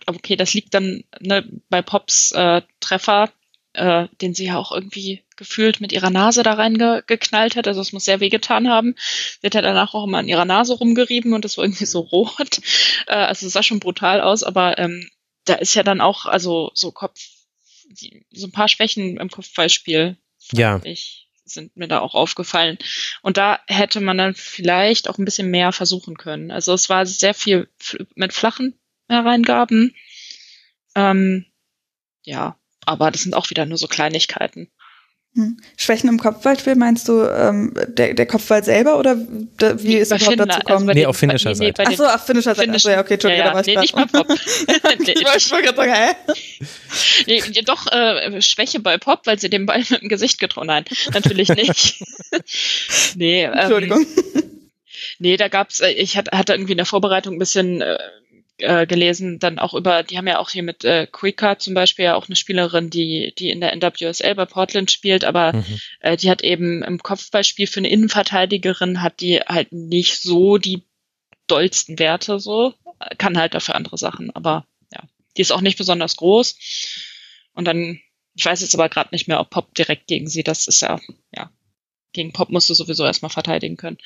[0.06, 3.30] okay, das liegt dann ne, bei Pops äh, Treffer,
[3.74, 7.68] äh, den sie ja auch irgendwie gefühlt mit ihrer Nase da reingeknallt hat.
[7.68, 8.94] Also es muss sehr wehgetan haben.
[9.40, 12.00] Sie hat ja danach auch immer an ihrer Nase rumgerieben und das war irgendwie so
[12.12, 12.60] rot.
[13.06, 15.08] Äh, also es sah schon brutal aus, aber ähm,
[15.44, 17.20] da ist ja dann auch, also so Kopf,
[18.30, 20.16] so ein paar Schwächen im Kopfballspiel.
[20.52, 20.80] Ja.
[20.84, 21.19] Ich
[21.52, 22.78] sind mir da auch aufgefallen.
[23.22, 26.50] Und da hätte man dann vielleicht auch ein bisschen mehr versuchen können.
[26.50, 27.68] Also es war sehr viel
[28.14, 29.94] mit flachen Hereingaben.
[30.94, 31.46] Ähm,
[32.24, 34.70] ja, aber das sind auch wieder nur so Kleinigkeiten.
[35.36, 35.58] Hm.
[35.76, 39.16] Schwächen im Kopfballspiel meinst du ähm, der, der Kopfball selber oder
[39.58, 40.88] da, wie ist es überhaupt dazu gekommen?
[40.88, 41.82] Also nee, auf finnischer Seite.
[41.82, 42.72] Nee, Achso, auf finnischer Seite.
[42.72, 43.50] Achso, ja, okay, Entschuldigung, ja, ja.
[43.50, 44.26] da war nee, nicht mal Pop.
[44.98, 46.34] nee, ich wollte gerade sagen, hä?
[47.26, 50.84] Nee, doch äh, Schwäche bei Pop, weil sie den Ball mit dem Gesicht getroffen Nein,
[51.12, 52.02] natürlich nicht.
[53.14, 54.06] nee, ähm, Entschuldigung.
[55.20, 57.98] Nee, da gab's, äh, ich hatte, hatte irgendwie in der Vorbereitung ein bisschen äh,
[58.60, 62.06] äh, gelesen, dann auch über, die haben ja auch hier mit äh, Quicker zum Beispiel
[62.06, 65.80] ja auch eine Spielerin, die, die in der NWSL bei Portland spielt, aber mhm.
[66.00, 70.84] äh, die hat eben im Kopfballspiel für eine Innenverteidigerin hat die halt nicht so die
[71.46, 72.74] dollsten Werte so,
[73.18, 75.02] kann halt dafür andere Sachen, aber ja,
[75.36, 76.56] die ist auch nicht besonders groß.
[77.54, 78.00] Und dann,
[78.34, 81.00] ich weiß jetzt aber gerade nicht mehr, ob Pop direkt gegen sie, das ist ja,
[81.34, 81.50] ja,
[82.12, 83.98] gegen Pop musst du sowieso erstmal verteidigen können.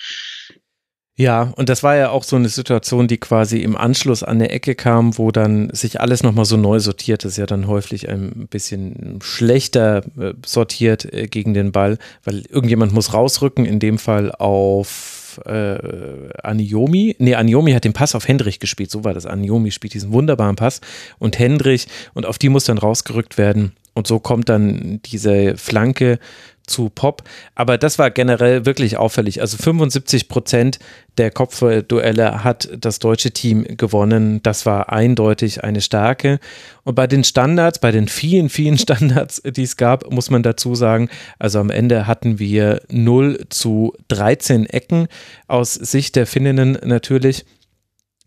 [1.17, 4.53] Ja, und das war ja auch so eine Situation, die quasi im Anschluss an der
[4.53, 7.25] Ecke kam, wo dann sich alles nochmal so neu sortiert.
[7.25, 12.43] Das ist ja dann häufig ein bisschen schlechter äh, sortiert äh, gegen den Ball, weil
[12.49, 17.15] irgendjemand muss rausrücken, in dem Fall auf äh, Aniomi.
[17.21, 19.25] Nee, Aniomi hat den Pass auf Hendrich gespielt, so war das.
[19.25, 20.81] Aniomi spielt diesen wunderbaren Pass
[21.21, 23.73] und Hendrich und auf die muss dann rausgerückt werden.
[23.95, 26.19] Und so kommt dann diese Flanke
[26.67, 27.23] zu Pop.
[27.55, 29.41] Aber das war generell wirklich auffällig.
[29.41, 30.79] Also 75 Prozent
[31.19, 34.43] der Kopfduelle hat das deutsche Team gewonnen.
[34.43, 36.41] Das war eindeutig eine Stärke.
[36.83, 40.75] Und bei den Standards, bei den vielen, vielen Standards, die es gab, muss man dazu
[40.75, 45.09] sagen, also am Ende hatten wir 0 zu 13 Ecken
[45.47, 47.45] aus Sicht der Finninnen natürlich.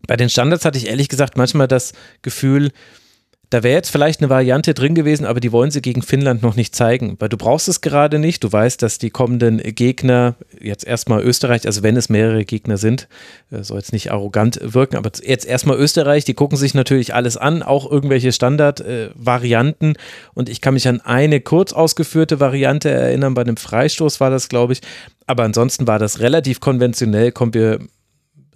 [0.06, 2.70] Bei den Standards hatte ich ehrlich gesagt manchmal das Gefühl,
[3.50, 6.54] da wäre jetzt vielleicht eine Variante drin gewesen, aber die wollen sie gegen Finnland noch
[6.54, 8.44] nicht zeigen, weil du brauchst es gerade nicht.
[8.44, 13.08] Du weißt, dass die kommenden Gegner, jetzt erstmal Österreich, also wenn es mehrere Gegner sind,
[13.50, 17.38] äh, soll jetzt nicht arrogant wirken, aber jetzt erstmal Österreich, die gucken sich natürlich alles
[17.38, 19.94] an, auch irgendwelche Standardvarianten.
[20.34, 24.50] Und ich kann mich an eine kurz ausgeführte Variante erinnern, bei einem Freistoß war das,
[24.50, 24.80] glaube ich.
[25.26, 27.78] Aber ansonsten war das relativ konventionell, kommen wir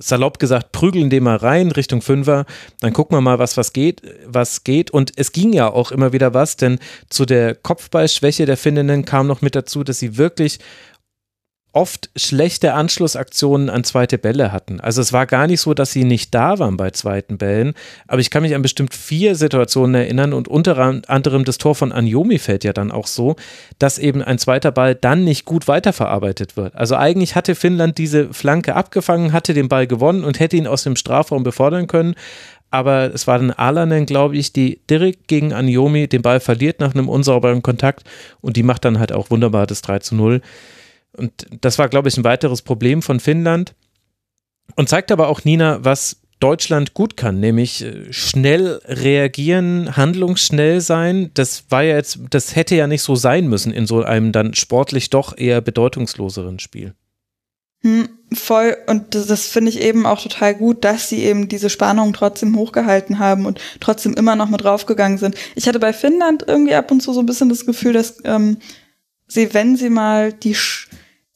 [0.03, 2.45] salopp gesagt, prügeln den mal rein Richtung Fünfer,
[2.81, 4.91] dann gucken wir mal, was, was geht, was geht.
[4.91, 9.27] Und es ging ja auch immer wieder was, denn zu der Kopfballschwäche der Finninnen kam
[9.27, 10.59] noch mit dazu, dass sie wirklich
[11.73, 14.81] oft schlechte Anschlussaktionen an zweite Bälle hatten.
[14.81, 17.73] Also es war gar nicht so, dass sie nicht da waren bei zweiten Bällen,
[18.07, 21.93] aber ich kann mich an bestimmt vier Situationen erinnern und unter anderem das Tor von
[21.93, 23.37] Anjomi fällt ja dann auch so,
[23.79, 26.75] dass eben ein zweiter Ball dann nicht gut weiterverarbeitet wird.
[26.75, 30.85] Also eigentlich hatte Finnland diese Flanke abgefangen, hatte den Ball gewonnen und hätte ihn aus
[30.85, 32.15] dem Strafraum befordern können,
[32.71, 36.95] aber es war dann Alanen, glaube ich, die direkt gegen Anjomi den Ball verliert nach
[36.95, 38.05] einem unsauberen Kontakt
[38.41, 40.41] und die macht dann halt auch wunderbar das 3 zu 0.
[41.17, 43.75] Und das war, glaube ich, ein weiteres Problem von Finnland.
[44.77, 51.31] Und zeigt aber auch, Nina, was Deutschland gut kann, nämlich äh, schnell reagieren, handlungsschnell sein.
[51.35, 54.55] Das war ja jetzt, das hätte ja nicht so sein müssen in so einem dann
[54.55, 56.95] sportlich doch eher bedeutungsloseren Spiel.
[57.83, 58.77] Hm, voll.
[58.89, 62.57] Und das, das finde ich eben auch total gut, dass sie eben diese Spannung trotzdem
[62.57, 65.37] hochgehalten haben und trotzdem immer noch mit draufgegangen sind.
[65.55, 68.59] Ich hatte bei Finnland irgendwie ab und zu so ein bisschen das Gefühl, dass ähm,
[69.29, 70.89] sie, wenn sie mal die Sch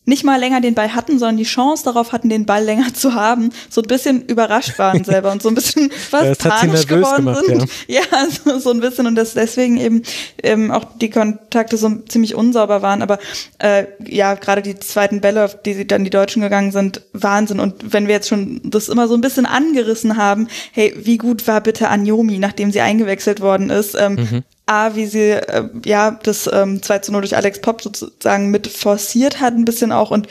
[0.06, 3.14] nicht mal länger den Ball hatten, sondern die Chance darauf hatten, den Ball länger zu
[3.14, 7.44] haben, so ein bisschen überrascht waren selber und so ein bisschen was panisch geworden gemacht,
[7.44, 7.66] sind.
[7.88, 10.02] Ja, ja so, so, ein bisschen und dass deswegen eben
[10.42, 13.02] ähm, auch die Kontakte so ziemlich unsauber waren.
[13.02, 13.18] Aber
[13.58, 17.58] äh, ja, gerade die zweiten Bälle, auf die sie dann die Deutschen gegangen sind, Wahnsinn.
[17.58, 21.46] Und wenn wir jetzt schon das immer so ein bisschen angerissen haben, hey, wie gut
[21.48, 23.96] war bitte Anjomi, nachdem sie eingewechselt worden ist?
[23.98, 24.44] Ähm, mhm.
[24.66, 28.66] A, wie sie äh, ja das ähm, 2 zu 0 durch Alex Pop sozusagen mit
[28.66, 30.28] forciert hat, ein bisschen auch und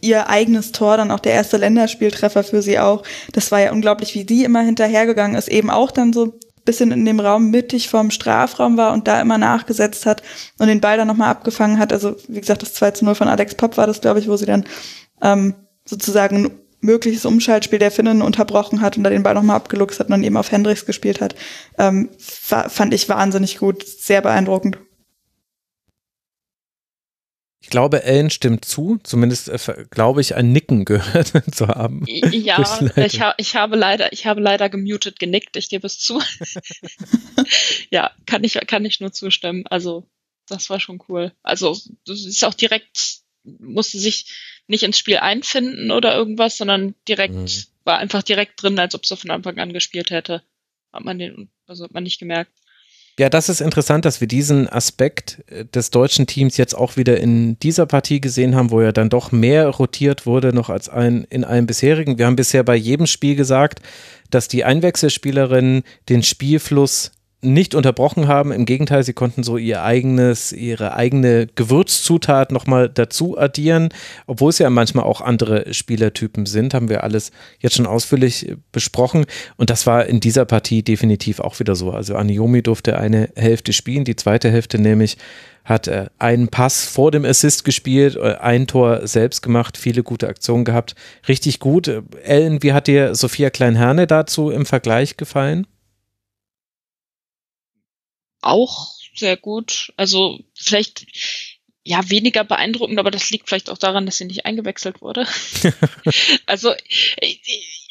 [0.00, 3.04] ihr eigenes Tor, dann auch der erste Länderspieltreffer für sie auch.
[3.32, 7.04] Das war ja unglaublich, wie sie immer hinterhergegangen ist, eben auch dann so bisschen in
[7.04, 10.22] dem Raum mittig vorm Strafraum war und da immer nachgesetzt hat
[10.58, 11.92] und den Ball dann nochmal abgefangen hat.
[11.92, 14.36] Also wie gesagt, das 2 zu 0 von Alex Pop war das, glaube ich, wo
[14.36, 14.64] sie dann
[15.20, 20.08] ähm, sozusagen mögliches Umschaltspiel der Finnen unterbrochen hat und da den Ball nochmal abgeluchst hat
[20.08, 21.34] und dann eben auf Hendricks gespielt hat,
[21.78, 24.78] ähm, fand ich wahnsinnig gut, sehr beeindruckend.
[27.62, 32.04] Ich glaube, Ellen stimmt zu, zumindest äh, glaube ich, ein Nicken gehört zu haben.
[32.06, 32.60] Ja,
[32.96, 36.20] ich, ha ich, habe leider, ich habe leider gemutet genickt, ich gebe es zu.
[37.90, 39.64] ja, kann ich, kann ich nur zustimmen.
[39.68, 40.08] Also,
[40.48, 41.32] das war schon cool.
[41.44, 44.26] Also, das ist auch direkt, musste sich
[44.66, 47.48] nicht ins Spiel einfinden oder irgendwas, sondern direkt, mhm.
[47.84, 50.42] war einfach direkt drin, als ob sie von Anfang an gespielt hätte.
[50.92, 52.52] Hat man den, also hat man nicht gemerkt.
[53.18, 57.20] Ja, das ist interessant, dass wir diesen Aspekt äh, des deutschen Teams jetzt auch wieder
[57.20, 61.26] in dieser Partie gesehen haben, wo ja dann doch mehr rotiert wurde noch als ein,
[61.28, 62.16] in einem bisherigen.
[62.16, 63.80] Wir haben bisher bei jedem Spiel gesagt,
[64.30, 67.12] dass die Einwechselspielerinnen den Spielfluss
[67.42, 68.52] nicht unterbrochen haben.
[68.52, 73.88] Im Gegenteil, sie konnten so ihr eigenes, ihre eigene Gewürzzutat nochmal dazu addieren,
[74.26, 79.26] obwohl es ja manchmal auch andere Spielertypen sind, haben wir alles jetzt schon ausführlich besprochen.
[79.56, 81.90] Und das war in dieser Partie definitiv auch wieder so.
[81.90, 85.16] Also Aniomi durfte eine Hälfte spielen, die zweite Hälfte nämlich
[85.64, 90.28] hat äh, einen Pass vor dem Assist gespielt, äh, ein Tor selbst gemacht, viele gute
[90.28, 90.94] Aktionen gehabt.
[91.28, 91.88] Richtig gut.
[92.24, 95.66] Ellen, wie hat dir Sophia Kleinherne dazu im Vergleich gefallen?
[98.42, 99.92] Auch sehr gut.
[99.96, 101.06] Also vielleicht
[101.84, 105.26] ja weniger beeindruckend, aber das liegt vielleicht auch daran, dass sie nicht eingewechselt wurde.
[106.46, 106.72] also
[107.16, 107.36] äh,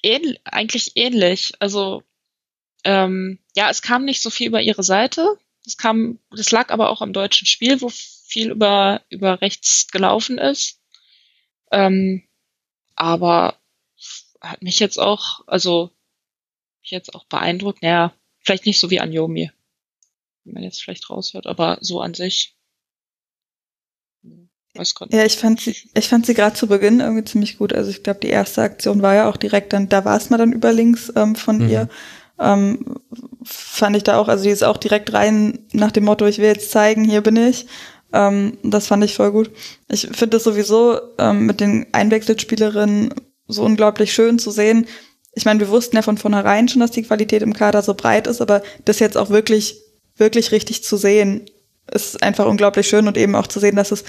[0.03, 1.53] ähn, eigentlich ähnlich.
[1.59, 2.03] Also
[2.83, 5.37] ähm, ja, es kam nicht so viel über ihre Seite.
[5.65, 10.37] Es kam, das lag aber auch am deutschen Spiel, wo viel über über rechts gelaufen
[10.37, 10.79] ist.
[11.71, 12.23] Ähm,
[12.95, 13.59] aber
[14.41, 15.91] hat mich jetzt auch, also
[16.81, 17.83] mich jetzt auch beeindruckt.
[17.83, 19.51] Naja, vielleicht nicht so wie Anjomi
[20.43, 22.55] wie man jetzt vielleicht raushört, aber so an sich.
[24.73, 25.15] Weiß gar nicht.
[25.15, 27.73] Ja, ich fand sie, ich fand sie gerade zu Beginn irgendwie ziemlich gut.
[27.73, 30.37] Also ich glaube, die erste Aktion war ja auch direkt dann, da war es mal
[30.37, 31.69] dann über links ähm, von mhm.
[31.69, 31.89] ihr.
[32.39, 32.99] Ähm,
[33.43, 36.45] fand ich da auch, also die ist auch direkt rein nach dem Motto, ich will
[36.45, 37.67] jetzt zeigen, hier bin ich.
[38.13, 39.51] Ähm, das fand ich voll gut.
[39.89, 43.13] Ich finde es sowieso ähm, mit den Einwechselspielerinnen
[43.47, 44.87] so unglaublich schön zu sehen.
[45.33, 48.27] Ich meine, wir wussten ja von vornherein schon, dass die Qualität im Kader so breit
[48.27, 49.81] ist, aber das jetzt auch wirklich
[50.17, 51.45] wirklich richtig zu sehen,
[51.91, 54.03] ist einfach unglaublich schön und eben auch zu sehen, dass es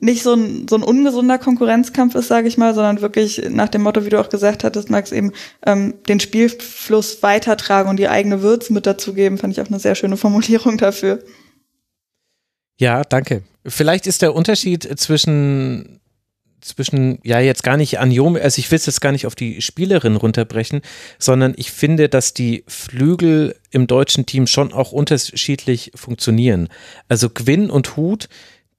[0.00, 3.82] nicht so ein, so ein ungesunder Konkurrenzkampf ist, sage ich mal, sondern wirklich nach dem
[3.82, 5.32] Motto, wie du auch gesagt hattest, Max, eben
[5.66, 9.96] ähm, den Spielfluss weitertragen und die eigene Würze mit dazugeben, fand ich auch eine sehr
[9.96, 11.22] schöne Formulierung dafür.
[12.78, 13.42] Ja, danke.
[13.66, 16.00] Vielleicht ist der Unterschied zwischen
[16.60, 19.34] zwischen, ja, jetzt gar nicht an Jom, also ich will es jetzt gar nicht auf
[19.34, 20.82] die Spielerin runterbrechen,
[21.18, 26.68] sondern ich finde, dass die Flügel im deutschen Team schon auch unterschiedlich funktionieren.
[27.08, 28.28] Also Gwyn und Hut,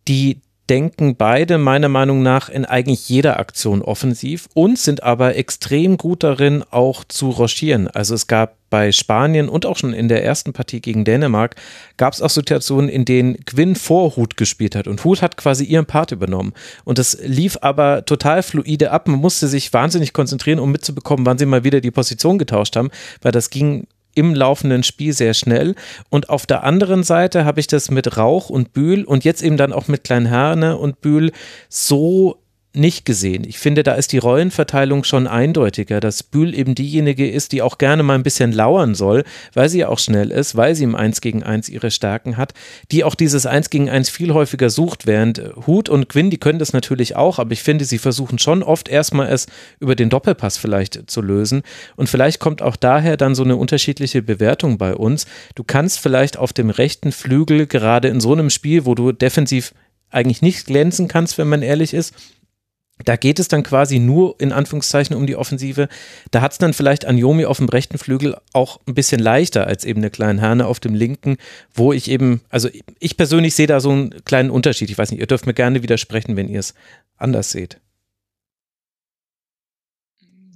[0.08, 5.98] die denken beide meiner Meinung nach in eigentlich jeder Aktion offensiv und sind aber extrem
[5.98, 7.88] gut darin, auch zu rochieren.
[7.88, 11.56] Also es gab bei Spanien und auch schon in der ersten Partie gegen Dänemark
[11.98, 15.64] gab es auch Situationen, in denen Gwyn vor Hut gespielt hat und Hut hat quasi
[15.64, 16.54] ihren Part übernommen.
[16.86, 19.08] Und das lief aber total fluide ab.
[19.08, 22.92] Man musste sich wahnsinnig konzentrieren, um mitzubekommen, wann sie mal wieder die Position getauscht haben,
[23.22, 25.76] weil das ging im laufenden Spiel sehr schnell.
[26.10, 29.58] Und auf der anderen Seite habe ich das mit Rauch und Bühl und jetzt eben
[29.58, 31.32] dann auch mit Kleinherne und Bühl
[31.70, 32.42] so
[32.80, 33.44] nicht gesehen.
[33.46, 37.78] Ich finde, da ist die Rollenverteilung schon eindeutiger, dass Bühl eben diejenige ist, die auch
[37.78, 40.96] gerne mal ein bisschen lauern soll, weil sie ja auch schnell ist, weil sie im
[40.96, 42.54] 1 gegen 1 ihre Stärken hat,
[42.92, 46.60] die auch dieses 1 gegen 1 viel häufiger sucht, während Hut und Quinn, die können
[46.60, 49.48] das natürlich auch, aber ich finde, sie versuchen schon oft erstmal es
[49.80, 51.62] über den Doppelpass vielleicht zu lösen
[51.96, 55.26] und vielleicht kommt auch daher dann so eine unterschiedliche Bewertung bei uns.
[55.56, 59.74] Du kannst vielleicht auf dem rechten Flügel gerade in so einem Spiel, wo du defensiv
[60.12, 62.14] eigentlich nicht glänzen kannst, wenn man ehrlich ist,
[63.06, 65.88] da geht es dann quasi nur in Anführungszeichen um die Offensive.
[66.32, 69.86] Da hat es dann vielleicht Anjomi auf dem rechten Flügel auch ein bisschen leichter als
[69.86, 71.38] eben eine kleine Herne auf dem linken,
[71.74, 74.90] wo ich eben, also ich persönlich sehe da so einen kleinen Unterschied.
[74.90, 76.74] Ich weiß nicht, ihr dürft mir gerne widersprechen, wenn ihr es
[77.18, 77.80] anders seht.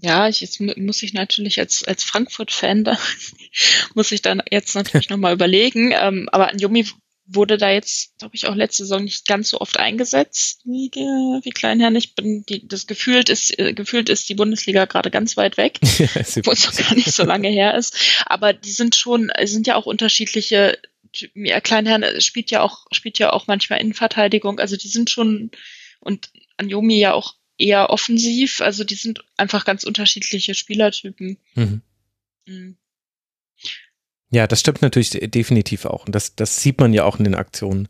[0.01, 2.97] Ja, ich, jetzt muss ich natürlich als, als Frankfurt-Fan da,
[3.95, 5.93] muss ich dann jetzt natürlich nochmal überlegen.
[5.97, 6.85] Ähm, aber Anjomi
[7.25, 11.49] wurde da jetzt, glaube ich, auch letzte Saison nicht ganz so oft eingesetzt wie, wie
[11.51, 11.95] Kleinherrn.
[11.95, 15.79] Ich bin, die, das gefühlt ist, äh, gefühlt ist die Bundesliga gerade ganz weit weg,
[15.81, 17.95] wo es noch gar nicht so lange her ist.
[18.25, 20.77] Aber die sind schon, sind ja auch unterschiedliche.
[21.35, 24.59] Ja, Kleinherrn spielt ja auch, spielt ja auch manchmal Innenverteidigung.
[24.59, 25.51] Also die sind schon,
[25.99, 28.61] und Anjomi ja auch eher offensiv.
[28.61, 31.37] Also die sind einfach ganz unterschiedliche Spielertypen.
[31.55, 31.81] Mhm.
[32.47, 32.77] Mhm.
[34.33, 36.07] Ja, das stimmt natürlich definitiv auch.
[36.07, 37.87] Und das, das sieht man ja auch in den Aktionen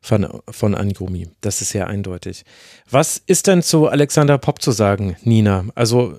[0.00, 1.28] von, von Anjumi.
[1.40, 2.44] Das ist sehr eindeutig.
[2.90, 5.66] Was ist denn zu Alexander Popp zu sagen, Nina?
[5.76, 6.16] Also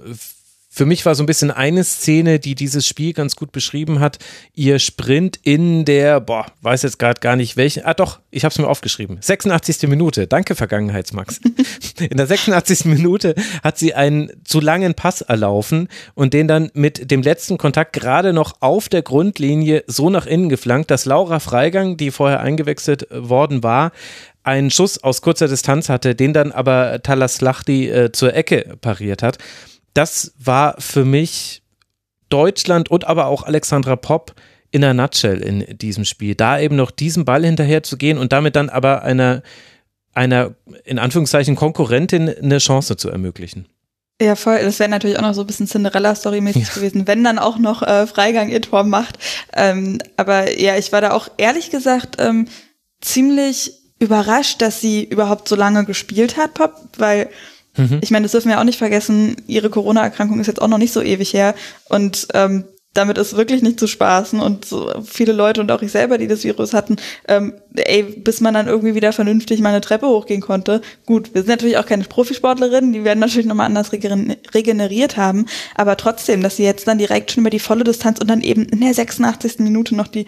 [0.75, 4.19] für mich war so ein bisschen eine Szene, die dieses Spiel ganz gut beschrieben hat.
[4.53, 7.85] Ihr Sprint in der, boah, weiß jetzt gerade gar nicht welchen.
[7.85, 9.17] Ah, doch, ich habe es mir aufgeschrieben.
[9.21, 9.87] 86.
[9.87, 10.27] Minute.
[10.27, 11.39] Danke, Vergangenheitsmax.
[12.01, 12.83] in der 86.
[12.85, 17.93] Minute hat sie einen zu langen Pass erlaufen und den dann mit dem letzten Kontakt
[17.93, 23.07] gerade noch auf der Grundlinie so nach innen geflankt, dass Laura Freigang, die vorher eingewechselt
[23.11, 23.93] worden war,
[24.43, 29.23] einen Schuss aus kurzer Distanz hatte, den dann aber Talas Lachdi äh, zur Ecke pariert
[29.23, 29.37] hat
[29.95, 31.63] das war für mich
[32.29, 34.35] Deutschland und aber auch Alexandra Popp
[34.71, 36.35] in der Nutshell in diesem Spiel.
[36.35, 39.41] Da eben noch diesen Ball hinterher zu gehen und damit dann aber einer,
[40.13, 43.67] einer in Anführungszeichen Konkurrentin eine Chance zu ermöglichen.
[44.21, 44.59] Ja, voll.
[44.61, 46.73] Das wäre natürlich auch noch so ein bisschen Cinderella-Story-mäßig ja.
[46.73, 49.17] gewesen, wenn dann auch noch äh, Freigang ihr Tor macht.
[49.53, 52.47] Ähm, aber ja, ich war da auch ehrlich gesagt ähm,
[53.01, 57.29] ziemlich überrascht, dass sie überhaupt so lange gespielt hat, Pop, weil
[57.77, 57.99] Mhm.
[58.01, 60.93] Ich meine, das dürfen wir auch nicht vergessen, ihre Corona-Erkrankung ist jetzt auch noch nicht
[60.93, 61.55] so ewig her
[61.89, 65.91] und ähm, damit ist wirklich nicht zu spaßen und so viele Leute und auch ich
[65.91, 66.95] selber, die das Virus hatten,
[67.27, 70.81] ähm, ey, bis man dann irgendwie wieder vernünftig mal eine Treppe hochgehen konnte.
[71.05, 75.97] Gut, wir sind natürlich auch keine Profisportlerinnen, die werden natürlich nochmal anders regeneriert haben, aber
[75.97, 78.79] trotzdem, dass sie jetzt dann direkt schon über die volle Distanz und dann eben in
[78.79, 79.59] der 86.
[79.59, 80.25] Minute noch die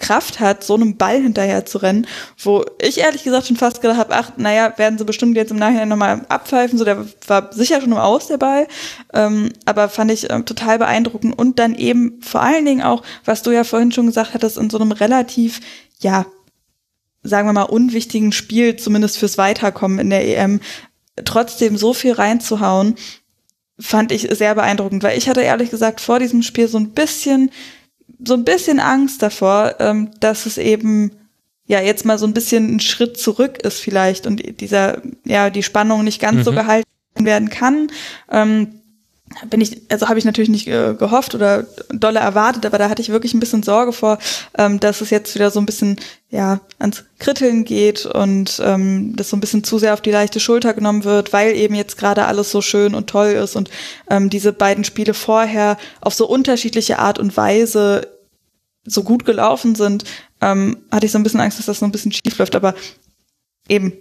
[0.00, 2.06] Kraft hat, so einem Ball hinterher zu rennen,
[2.42, 5.58] wo ich ehrlich gesagt schon fast gedacht habe, ach, naja, werden sie bestimmt jetzt im
[5.58, 8.66] Nachhinein nochmal abpfeifen, so der war sicher schon im Aus, der Ball,
[9.12, 11.38] ähm, aber fand ich ähm, total beeindruckend.
[11.38, 14.70] Und dann eben vor allen Dingen auch, was du ja vorhin schon gesagt hattest, in
[14.70, 15.60] so einem relativ,
[16.00, 16.26] ja,
[17.22, 20.60] sagen wir mal, unwichtigen Spiel, zumindest fürs Weiterkommen in der EM,
[21.24, 22.96] trotzdem so viel reinzuhauen,
[23.78, 27.50] fand ich sehr beeindruckend, weil ich hatte ehrlich gesagt vor diesem Spiel so ein bisschen
[28.24, 31.12] so ein bisschen Angst davor, ähm, dass es eben
[31.66, 35.62] ja jetzt mal so ein bisschen ein Schritt zurück ist vielleicht und dieser ja die
[35.62, 36.42] Spannung nicht ganz mhm.
[36.42, 36.84] so gehalten
[37.18, 37.92] werden kann.
[38.30, 38.79] Ähm,
[39.48, 43.00] bin ich, also habe ich natürlich nicht äh, gehofft oder dolle erwartet, aber da hatte
[43.00, 44.18] ich wirklich ein bisschen Sorge vor,
[44.58, 49.30] ähm, dass es jetzt wieder so ein bisschen ja ans Kritteln geht und ähm, das
[49.30, 52.24] so ein bisschen zu sehr auf die leichte Schulter genommen wird, weil eben jetzt gerade
[52.26, 53.70] alles so schön und toll ist und
[54.10, 58.08] ähm, diese beiden Spiele vorher auf so unterschiedliche Art und Weise
[58.84, 60.04] so gut gelaufen sind,
[60.40, 62.74] ähm, hatte ich so ein bisschen Angst, dass das so ein bisschen schief läuft, aber
[63.68, 63.92] eben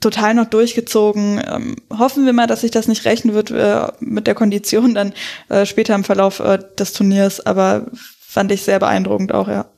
[0.00, 1.42] total noch durchgezogen.
[1.46, 5.14] Ähm, hoffen wir mal, dass sich das nicht rechnen wird äh, mit der Kondition dann
[5.48, 9.70] äh, später im Verlauf äh, des Turniers, aber fand ich sehr beeindruckend auch, ja.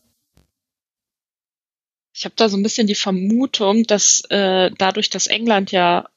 [2.15, 6.09] Ich habe da so ein bisschen die Vermutung, dass äh, dadurch, dass England ja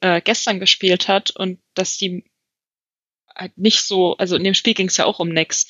[0.00, 2.30] äh, gestern gespielt hat und dass die
[3.34, 5.66] halt nicht so, also in dem Spiel ging es ja auch um nix.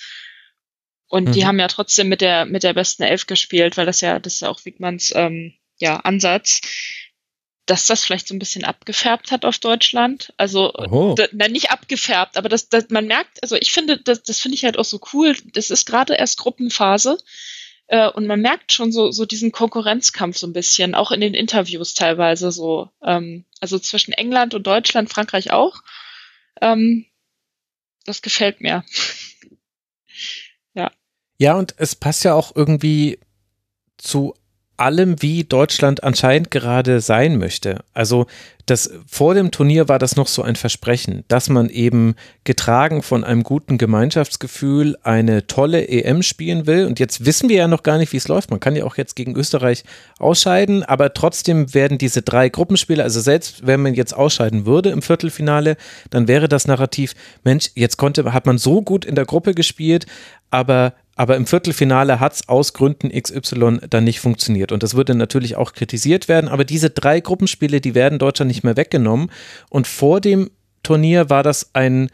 [1.09, 1.33] Und mhm.
[1.33, 4.35] die haben ja trotzdem mit der mit der besten Elf gespielt, weil das ja das
[4.35, 6.61] ist ja auch Wigmans ähm, ja Ansatz
[7.69, 10.33] dass das vielleicht so ein bisschen abgefärbt hat auf Deutschland.
[10.39, 10.73] Also,
[11.33, 14.65] na, nicht abgefärbt, aber das, das, man merkt, also ich finde, das, das finde ich
[14.65, 15.37] halt auch so cool.
[15.53, 17.19] Das ist gerade erst Gruppenphase.
[17.87, 21.35] Äh, und man merkt schon so, so diesen Konkurrenzkampf so ein bisschen, auch in den
[21.35, 22.89] Interviews teilweise so.
[23.03, 25.83] Ähm, also zwischen England und Deutschland, Frankreich auch.
[26.63, 27.05] Ähm,
[28.07, 28.83] das gefällt mir.
[30.75, 30.91] ja.
[31.39, 33.19] Ja, und es passt ja auch irgendwie
[33.99, 34.35] zu
[34.79, 37.81] allem, wie Deutschland anscheinend gerade sein möchte.
[37.95, 38.27] Also
[38.67, 43.25] das vor dem Turnier war das noch so ein Versprechen, dass man eben getragen von
[43.25, 46.87] einem guten Gemeinschaftsgefühl eine tolle EM spielen will.
[46.87, 48.51] Und jetzt wissen wir ja noch gar nicht, wie es läuft.
[48.51, 49.85] Man kann ja auch jetzt gegen Österreich
[50.19, 55.01] ausscheiden, aber trotzdem werden diese drei Gruppenspiele, also selbst wenn man jetzt ausscheiden würde im
[55.01, 55.77] Viertelfinale,
[56.11, 57.15] dann wäre das Narrativ,
[57.45, 60.07] Mensch, jetzt konnte, hat man so gut in der Gruppe gespielt,
[60.51, 64.71] aber aber im Viertelfinale hat es aus Gründen XY dann nicht funktioniert.
[64.71, 66.49] Und das würde natürlich auch kritisiert werden.
[66.49, 69.33] Aber diese drei Gruppenspiele, die werden Deutschland nicht mehr weggenommen.
[69.69, 70.49] Und vor dem
[70.85, 72.09] Turnier war das ein,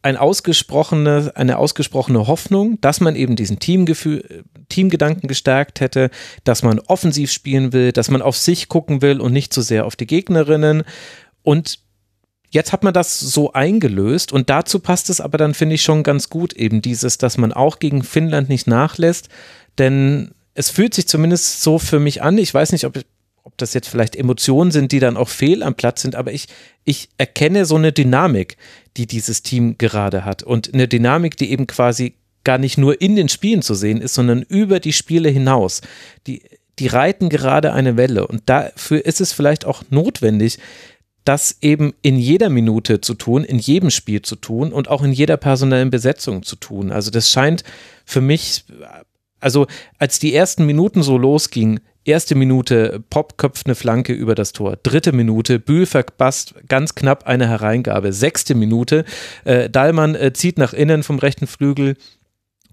[0.00, 6.08] ein ausgesprochene, eine ausgesprochene Hoffnung, dass man eben diesen Teamgefühl, Teamgedanken gestärkt hätte,
[6.44, 9.66] dass man offensiv spielen will, dass man auf sich gucken will und nicht zu so
[9.66, 10.84] sehr auf die Gegnerinnen.
[11.42, 11.80] Und
[12.56, 16.02] Jetzt hat man das so eingelöst und dazu passt es aber dann, finde ich, schon
[16.02, 19.28] ganz gut, eben dieses, dass man auch gegen Finnland nicht nachlässt,
[19.76, 22.38] denn es fühlt sich zumindest so für mich an.
[22.38, 22.98] Ich weiß nicht, ob,
[23.42, 26.46] ob das jetzt vielleicht Emotionen sind, die dann auch fehl am Platz sind, aber ich,
[26.84, 28.56] ich erkenne so eine Dynamik,
[28.96, 33.16] die dieses Team gerade hat und eine Dynamik, die eben quasi gar nicht nur in
[33.16, 35.82] den Spielen zu sehen ist, sondern über die Spiele hinaus.
[36.26, 36.40] Die,
[36.78, 40.58] die reiten gerade eine Welle und dafür ist es vielleicht auch notwendig,
[41.26, 45.12] das eben in jeder Minute zu tun, in jedem Spiel zu tun und auch in
[45.12, 46.92] jeder personellen Besetzung zu tun.
[46.92, 47.64] Also das scheint
[48.04, 48.64] für mich,
[49.40, 49.66] also
[49.98, 54.76] als die ersten Minuten so losgingen, erste Minute Pop köpft eine Flanke über das Tor,
[54.80, 59.04] dritte Minute Bühl verpasst ganz knapp eine Hereingabe, sechste Minute
[59.44, 61.96] äh, Dahlmann äh, zieht nach innen vom rechten Flügel,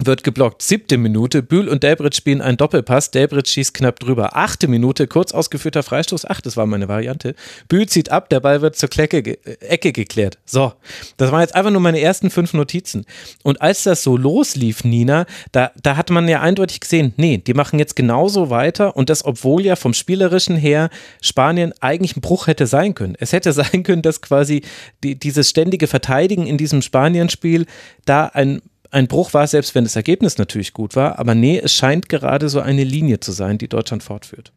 [0.05, 0.61] wird geblockt.
[0.61, 3.11] Siebte Minute, Bühl und Delbrit spielen einen Doppelpass.
[3.11, 4.35] Delbrit schießt knapp drüber.
[4.35, 6.25] Achte Minute, kurz ausgeführter Freistoß.
[6.29, 7.35] Ach, das war meine Variante.
[7.67, 10.37] Bühl zieht ab, der Ball wird zur Klecke, äh, Ecke geklärt.
[10.45, 10.73] So,
[11.17, 13.05] das waren jetzt einfach nur meine ersten fünf Notizen.
[13.43, 17.53] Und als das so loslief, Nina, da, da hat man ja eindeutig gesehen, nee, die
[17.53, 20.89] machen jetzt genauso weiter und das, obwohl ja vom Spielerischen her
[21.21, 23.15] Spanien eigentlich ein Bruch hätte sein können.
[23.19, 24.61] Es hätte sein können, dass quasi
[25.03, 27.65] die, dieses ständige Verteidigen in diesem Spanien-Spiel
[28.05, 28.61] da ein
[28.93, 31.19] ein Bruch war, selbst wenn das Ergebnis natürlich gut war.
[31.19, 34.53] Aber nee, es scheint gerade so eine Linie zu sein, die Deutschland fortführt.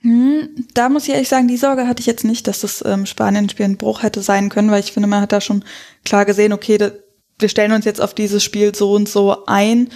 [0.00, 3.06] Hm, da muss ich ehrlich sagen, die Sorge hatte ich jetzt nicht, dass das ähm,
[3.06, 5.64] Spanien-Spiel ein Bruch hätte sein können, weil ich finde, man hat da schon
[6.04, 6.90] klar gesehen, okay, da,
[7.38, 9.90] wir stellen uns jetzt auf dieses Spiel so und so ein.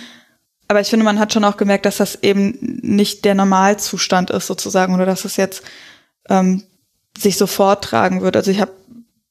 [0.67, 4.47] Aber ich finde, man hat schon auch gemerkt, dass das eben nicht der Normalzustand ist
[4.47, 5.63] sozusagen oder dass es jetzt
[6.29, 6.65] ähm,
[7.17, 8.37] sich so forttragen wird.
[8.37, 8.73] Also ich habe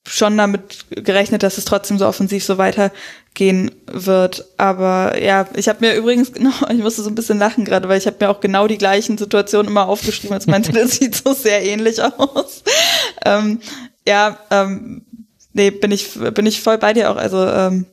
[0.07, 2.57] schon damit gerechnet, dass es trotzdem so offensiv so
[3.38, 4.45] weitergehen wird.
[4.57, 7.97] Aber ja, ich habe mir übrigens genau, ich musste so ein bisschen lachen gerade, weil
[7.97, 11.33] ich habe mir auch genau die gleichen Situationen immer aufgeschrieben, als meinte, das sieht so
[11.33, 12.63] sehr ähnlich aus.
[13.25, 13.59] ähm,
[14.07, 15.05] ja, ähm,
[15.53, 17.17] nee, bin ich bin ich voll bei dir auch.
[17.17, 17.85] Also ähm,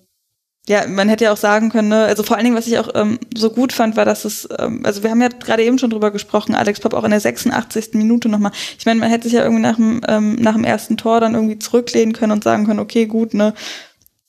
[0.66, 2.06] ja, man hätte ja auch sagen können, ne?
[2.06, 4.80] also vor allen Dingen, was ich auch ähm, so gut fand, war, dass es, ähm,
[4.84, 7.90] also wir haben ja gerade eben schon drüber gesprochen, Alex Pop auch in der 86.
[7.92, 8.52] Minute nochmal.
[8.78, 11.34] Ich meine, man hätte sich ja irgendwie nach dem, ähm, nach dem ersten Tor dann
[11.34, 13.52] irgendwie zurücklehnen können und sagen können, okay, gut, ne,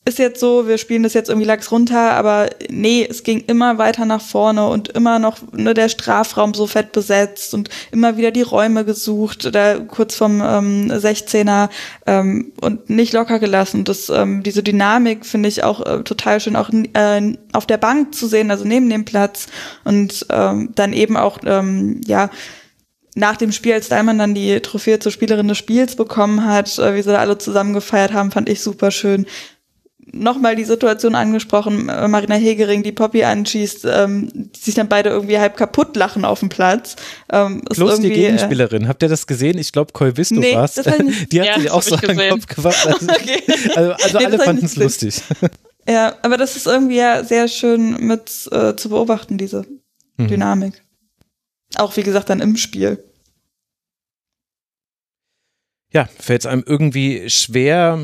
[0.06, 3.76] ist jetzt so, wir spielen das jetzt irgendwie lax runter, aber nee, es ging immer
[3.76, 8.30] weiter nach vorne und immer noch ne, der Strafraum so fett besetzt und immer wieder
[8.30, 11.70] die Räume gesucht, da kurz vom ähm, 16er
[12.06, 13.82] ähm, und nicht locker gelassen.
[13.82, 18.14] Das, ähm, diese Dynamik finde ich auch äh, total schön, auch äh, auf der Bank
[18.14, 19.48] zu sehen, also neben dem Platz
[19.82, 22.30] und ähm, dann eben auch, ähm, ja,
[23.16, 26.94] nach dem Spiel, als Daimann dann die Trophäe zur Spielerin des Spiels bekommen hat, äh,
[26.94, 29.26] wie sie da alle zusammen gefeiert haben, fand ich super schön
[30.18, 35.10] nochmal die Situation angesprochen, äh, Marina Hegering, die Poppy anschießt, ähm, die sich dann beide
[35.10, 36.96] irgendwie halb kaputt lachen auf dem Platz.
[37.32, 39.58] Ähm, Plus die äh, Gegenspielerin, habt ihr das gesehen?
[39.58, 40.74] Ich glaube, Kolvisto nee, war's.
[41.32, 42.76] Die hat ja, sich auch so an den Kopf gemacht.
[42.86, 43.42] Also, okay.
[43.74, 45.22] also, also nee, alle fanden es lustig.
[45.88, 49.64] Ja, aber das ist irgendwie ja sehr schön mit äh, zu beobachten, diese
[50.16, 50.26] mhm.
[50.26, 50.82] Dynamik.
[51.76, 53.04] Auch wie gesagt dann im Spiel.
[55.92, 58.00] Ja, fällt es einem irgendwie schwer,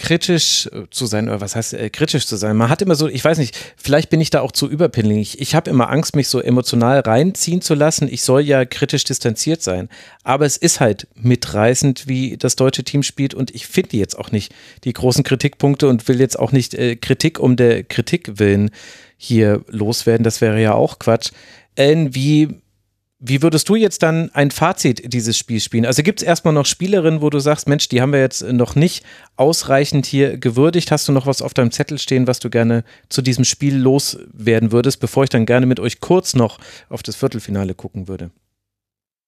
[0.00, 2.56] kritisch zu sein, oder was heißt äh, kritisch zu sein?
[2.56, 5.34] Man hat immer so, ich weiß nicht, vielleicht bin ich da auch zu überpinnig.
[5.34, 8.08] Ich, ich habe immer Angst, mich so emotional reinziehen zu lassen.
[8.10, 9.88] Ich soll ja kritisch distanziert sein.
[10.24, 14.32] Aber es ist halt mitreißend, wie das deutsche Team spielt und ich finde jetzt auch
[14.32, 18.70] nicht die großen Kritikpunkte und will jetzt auch nicht äh, Kritik um der Kritik willen
[19.16, 20.24] hier loswerden.
[20.24, 21.30] Das wäre ja auch Quatsch.
[21.76, 22.08] Äh,
[23.20, 25.84] wie würdest du jetzt dann ein Fazit dieses Spiels spielen?
[25.84, 28.74] Also gibt es erstmal noch Spielerinnen, wo du sagst, Mensch, die haben wir jetzt noch
[28.74, 29.04] nicht
[29.36, 30.90] ausreichend hier gewürdigt.
[30.90, 34.72] Hast du noch was auf deinem Zettel stehen, was du gerne zu diesem Spiel loswerden
[34.72, 36.58] würdest, bevor ich dann gerne mit euch kurz noch
[36.88, 38.30] auf das Viertelfinale gucken würde?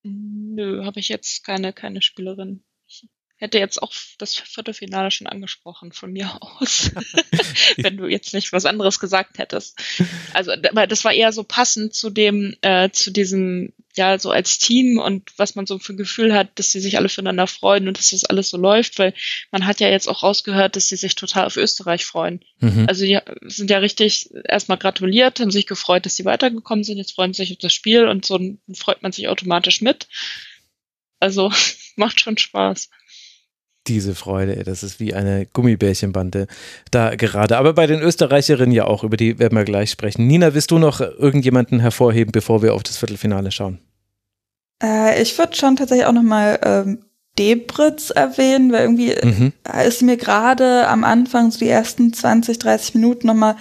[0.04, 2.62] Nö, habe ich jetzt keine, keine Spielerin.
[3.42, 6.92] Hätte jetzt auch das Viertelfinale schon angesprochen von mir aus,
[7.76, 9.76] wenn du jetzt nicht was anderes gesagt hättest.
[10.32, 15.00] Also, das war eher so passend zu dem, äh, zu diesem, ja, so als Team
[15.00, 17.98] und was man so für ein Gefühl hat, dass sie sich alle füreinander freuen und
[17.98, 19.12] dass das alles so läuft, weil
[19.50, 22.44] man hat ja jetzt auch rausgehört, dass sie sich total auf Österreich freuen.
[22.60, 22.86] Mhm.
[22.88, 27.16] Also die sind ja richtig erstmal gratuliert, haben sich gefreut, dass sie weitergekommen sind, jetzt
[27.16, 28.38] freuen sie sich auf das Spiel und so
[28.76, 30.06] freut man sich automatisch mit.
[31.18, 31.50] Also
[31.96, 32.88] macht schon Spaß
[33.86, 36.46] diese Freude, das ist wie eine Gummibärchenbande
[36.90, 37.56] da gerade.
[37.58, 40.26] Aber bei den Österreicherinnen ja auch, über die werden wir gleich sprechen.
[40.26, 43.78] Nina, willst du noch irgendjemanden hervorheben, bevor wir auf das Viertelfinale schauen?
[44.82, 47.04] Äh, ich würde schon tatsächlich auch nochmal ähm,
[47.38, 49.52] Debritz erwähnen, weil irgendwie mhm.
[49.86, 53.56] ist mir gerade am Anfang so die ersten 20, 30 Minuten nochmal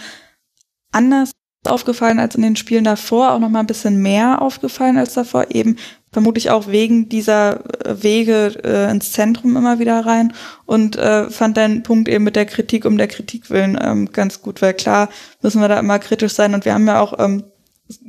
[0.92, 1.32] anders
[1.66, 5.78] aufgefallen als in den Spielen davor, auch nochmal ein bisschen mehr aufgefallen als davor, eben
[6.12, 10.34] vermutlich auch wegen dieser äh, Wege äh, ins Zentrum immer wieder rein
[10.66, 14.42] und äh, fand deinen Punkt eben mit der Kritik um der Kritik willen ähm, ganz
[14.42, 15.10] gut, weil klar
[15.42, 17.44] müssen wir da immer kritisch sein und wir haben ja auch ähm,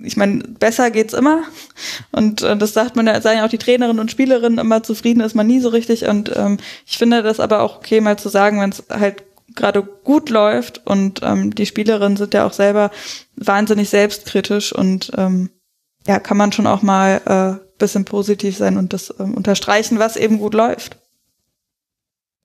[0.02, 1.42] ich meine, besser geht's immer.
[2.12, 5.34] Und äh, das sagt man ja, ja auch die Trainerinnen und Spielerinnen immer, zufrieden ist
[5.34, 6.06] man nie so richtig.
[6.06, 9.24] Und ähm, ich finde das aber auch okay, mal zu sagen, wenn es halt
[9.54, 12.90] gerade gut läuft und ähm, die Spielerinnen sind ja auch selber
[13.36, 15.50] wahnsinnig selbstkritisch und ähm,
[16.06, 20.16] ja, kann man schon auch mal äh, bisschen positiv sein und das ähm, unterstreichen, was
[20.16, 20.96] eben gut läuft.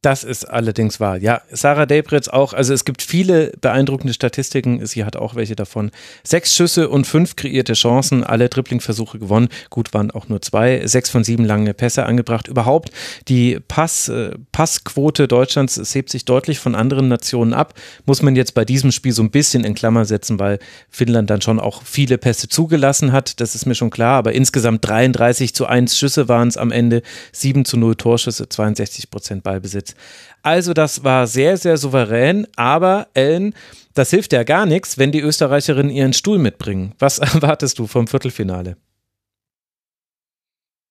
[0.04, 1.18] Das ist allerdings wahr.
[1.18, 2.54] Ja, Sarah Debritz auch.
[2.54, 4.86] Also es gibt viele beeindruckende Statistiken.
[4.86, 5.90] Sie hat auch welche davon.
[6.24, 9.50] Sechs Schüsse und fünf kreierte Chancen, alle Dribbling-Versuche gewonnen.
[9.72, 10.86] Gut waren auch nur zwei.
[10.86, 12.48] Sechs von sieben lange Pässe angebracht.
[12.48, 12.92] Überhaupt
[13.28, 17.74] die Pass, äh, Passquote Deutschlands hebt sich deutlich von anderen Nationen ab.
[18.06, 20.60] Muss man jetzt bei diesem Spiel so ein bisschen in Klammer setzen, weil
[20.92, 23.42] Finnland dann schon auch viele Pässe zugelassen hat.
[23.42, 24.20] Das ist mir schon klar.
[24.20, 27.02] Aber insgesamt 33 zu 1 Schüsse waren es am Ende.
[27.32, 29.87] 7 zu 0 Torschüsse, 62 Prozent Ballbesitz.
[29.88, 29.96] Schweiz.
[30.44, 33.54] Also das war sehr, sehr souverän, aber Ellen,
[33.94, 36.94] das hilft ja gar nichts, wenn die Österreicherinnen ihren Stuhl mitbringen.
[37.00, 38.78] Was erwartest du vom Viertelfinale?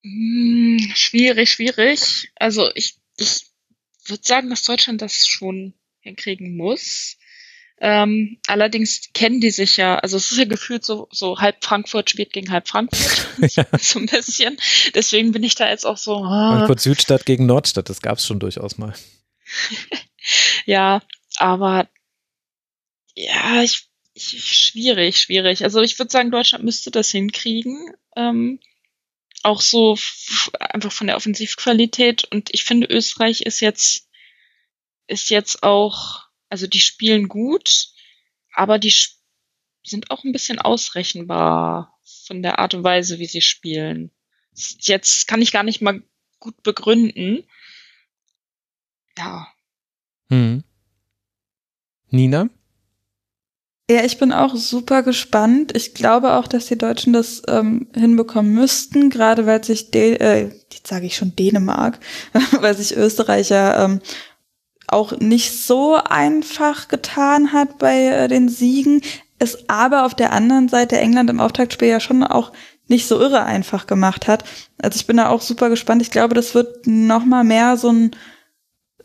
[0.05, 2.31] Hm, schwierig, schwierig.
[2.37, 3.47] Also ich, ich
[4.07, 7.17] würde sagen, dass Deutschland das schon hinkriegen muss.
[7.79, 12.09] Ähm, allerdings kennen die sich ja, also es ist ja gefühlt so, so halb Frankfurt
[12.09, 13.29] spielt gegen halb Frankfurt.
[13.55, 13.67] ja.
[13.79, 14.57] so ein bisschen.
[14.95, 16.17] Deswegen bin ich da jetzt auch so.
[16.17, 16.25] Oh.
[16.25, 18.95] Frankfurt Südstadt gegen Nordstadt, das gab es schon durchaus mal.
[20.65, 21.03] ja,
[21.37, 21.89] aber
[23.15, 25.63] ja, ich, ich, schwierig, schwierig.
[25.63, 27.93] Also ich würde sagen, Deutschland müsste das hinkriegen.
[28.17, 28.59] Ähm,
[29.43, 29.99] auch so
[30.59, 32.25] einfach von der Offensivqualität.
[32.25, 34.09] Und ich finde, Österreich ist jetzt,
[35.07, 37.89] ist jetzt auch also die spielen gut,
[38.53, 38.95] aber die
[39.85, 44.11] sind auch ein bisschen ausrechenbar von der Art und Weise, wie sie spielen.
[44.81, 46.03] Jetzt kann ich gar nicht mal
[46.39, 47.45] gut begründen.
[49.17, 49.49] Ja.
[50.31, 50.65] Hm.
[52.09, 52.49] Nina?
[53.89, 55.77] Ja, ich bin auch super gespannt.
[55.77, 60.51] Ich glaube auch, dass die Deutschen das ähm, hinbekommen müssten, gerade weil sich, De äh,
[60.73, 62.01] jetzt sage ich schon Dänemark,
[62.61, 64.01] weil sich Österreicher ähm,
[64.89, 69.03] auch nicht so einfach getan hat bei äh, den Siegen,
[69.39, 72.53] es aber auf der anderen Seite England im Auftaktspiel ja schon auch
[72.89, 74.45] nicht so irre einfach gemacht hat.
[74.81, 76.03] Also ich bin da auch super gespannt.
[76.03, 78.17] Ich glaube, das wird noch mal mehr so ein,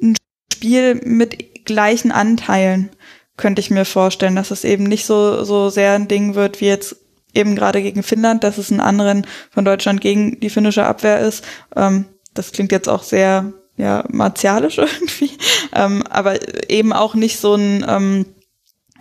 [0.01, 0.15] ein
[0.53, 2.89] Spiel mit gleichen Anteilen,
[3.37, 6.67] könnte ich mir vorstellen, dass es eben nicht so, so sehr ein Ding wird wie
[6.67, 6.95] jetzt
[7.33, 11.43] eben gerade gegen Finnland, dass es ein anderen von Deutschland gegen die finnische Abwehr ist.
[11.75, 15.31] Ähm, das klingt jetzt auch sehr ja, martialisch irgendwie,
[15.73, 18.25] ähm, aber eben auch nicht so ein, ähm,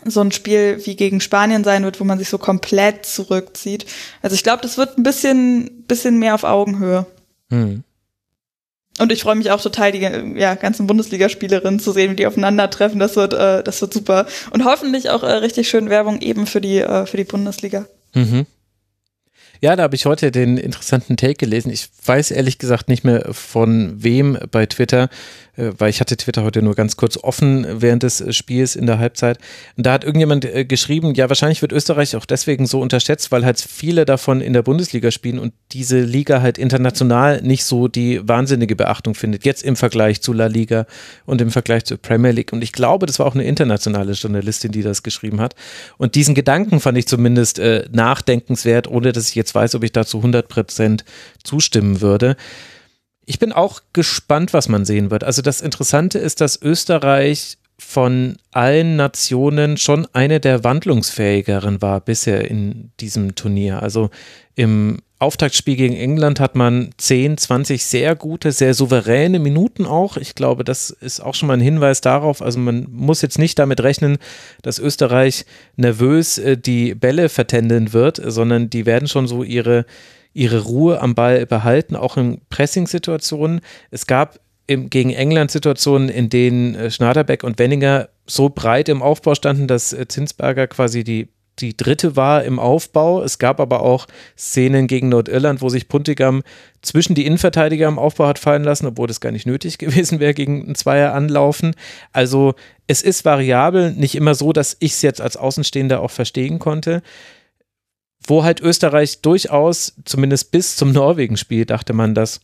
[0.07, 3.85] so ein Spiel wie gegen Spanien sein wird, wo man sich so komplett zurückzieht.
[4.22, 7.05] Also ich glaube, das wird ein bisschen, bisschen mehr auf Augenhöhe.
[7.51, 7.85] Hm.
[8.99, 10.01] Und ich freue mich auch total, die
[10.39, 12.99] ja, ganzen Bundesligaspielerinnen zu sehen, wie die aufeinandertreffen.
[12.99, 14.26] Das wird, äh, das wird super.
[14.51, 17.87] Und hoffentlich auch äh, richtig schön Werbung eben für die, äh, für die Bundesliga.
[18.14, 18.47] Mhm.
[19.62, 21.70] Ja, da habe ich heute den interessanten Take gelesen.
[21.70, 25.11] Ich weiß ehrlich gesagt nicht mehr von wem bei Twitter.
[25.57, 28.86] Äh, weil ich hatte Twitter heute nur ganz kurz offen während des äh, Spiels in
[28.86, 29.38] der Halbzeit.
[29.76, 33.44] Und da hat irgendjemand äh, geschrieben, ja, wahrscheinlich wird Österreich auch deswegen so unterschätzt, weil
[33.44, 38.26] halt viele davon in der Bundesliga spielen und diese Liga halt international nicht so die
[38.26, 39.44] wahnsinnige Beachtung findet.
[39.44, 40.86] Jetzt im Vergleich zu La Liga
[41.26, 42.53] und im Vergleich zur Premier League.
[42.53, 45.55] Und ich glaube, das war auch eine internationale Journalistin, die das geschrieben hat.
[45.98, 49.92] Und diesen Gedanken fand ich zumindest äh, nachdenkenswert, ohne dass ich jetzt weiß, ob ich
[49.92, 51.05] dazu 100 Prozent
[51.42, 52.36] zustimmen würde.
[53.31, 55.22] Ich bin auch gespannt, was man sehen wird.
[55.22, 62.51] Also das Interessante ist, dass Österreich von allen Nationen schon eine der wandlungsfähigeren war bisher
[62.51, 63.85] in diesem Turnier.
[63.85, 64.11] Also
[64.57, 70.16] im Auftaktspiel gegen England hat man 10, 20 sehr gute, sehr souveräne Minuten auch.
[70.16, 72.43] Ich glaube, das ist auch schon mal ein Hinweis darauf.
[72.43, 74.18] Also man muss jetzt nicht damit rechnen,
[74.62, 79.87] dass Österreich nervös äh, die Bälle vertändeln wird, sondern die werden schon so ihre,
[80.33, 83.61] ihre Ruhe am Ball behalten, auch in Pressing-Situationen.
[83.91, 89.35] Es gab gegen England Situationen, in denen äh, Schnaderbeck und Wenninger so breit im Aufbau
[89.35, 91.28] standen, dass äh, Zinsberger quasi die
[91.61, 93.22] die dritte war im Aufbau.
[93.22, 94.07] Es gab aber auch
[94.37, 96.43] Szenen gegen Nordirland, wo sich Puntigam
[96.83, 100.35] zwischen die Innenverteidiger im Aufbau hat fallen lassen, obwohl das gar nicht nötig gewesen wäre
[100.35, 101.74] gegen ein Zweier anlaufen.
[102.12, 102.55] Also
[102.87, 107.03] es ist variabel, nicht immer so, dass ich es jetzt als Außenstehender auch verstehen konnte.
[108.27, 112.41] Wo halt Österreich durchaus, zumindest bis zum Norwegen-Spiel, dachte man, dass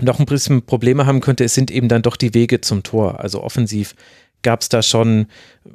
[0.00, 3.20] noch ein bisschen Probleme haben könnte, es sind eben dann doch die Wege zum Tor.
[3.20, 3.94] Also offensiv
[4.42, 5.26] gab es da schon,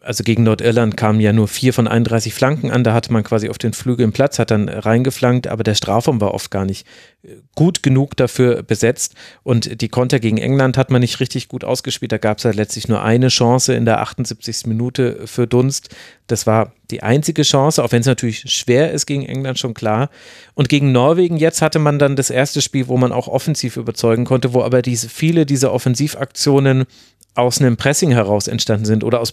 [0.01, 3.49] also gegen Nordirland kamen ja nur vier von 31 Flanken an, da hatte man quasi
[3.49, 6.87] auf den Flügeln Platz, hat dann reingeflankt, aber der Strafraum war oft gar nicht
[7.23, 11.63] äh, gut genug dafür besetzt und die Konter gegen England hat man nicht richtig gut
[11.63, 14.67] ausgespielt, da gab es ja letztlich nur eine Chance in der 78.
[14.67, 15.89] Minute für Dunst,
[16.27, 20.09] das war die einzige Chance, auch wenn es natürlich schwer ist gegen England, schon klar.
[20.53, 24.25] Und gegen Norwegen, jetzt hatte man dann das erste Spiel, wo man auch offensiv überzeugen
[24.25, 26.85] konnte, wo aber diese viele dieser Offensivaktionen
[27.33, 29.31] aus einem Pressing heraus entstanden sind oder aus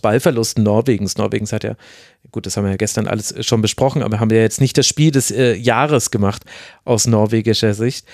[0.54, 1.16] Ballverlusten Norwegens.
[1.16, 1.76] Norwegens hat ja,
[2.30, 4.86] gut, das haben wir ja gestern alles schon besprochen, aber haben ja jetzt nicht das
[4.86, 6.44] Spiel des äh, Jahres gemacht
[6.84, 8.06] aus norwegischer Sicht.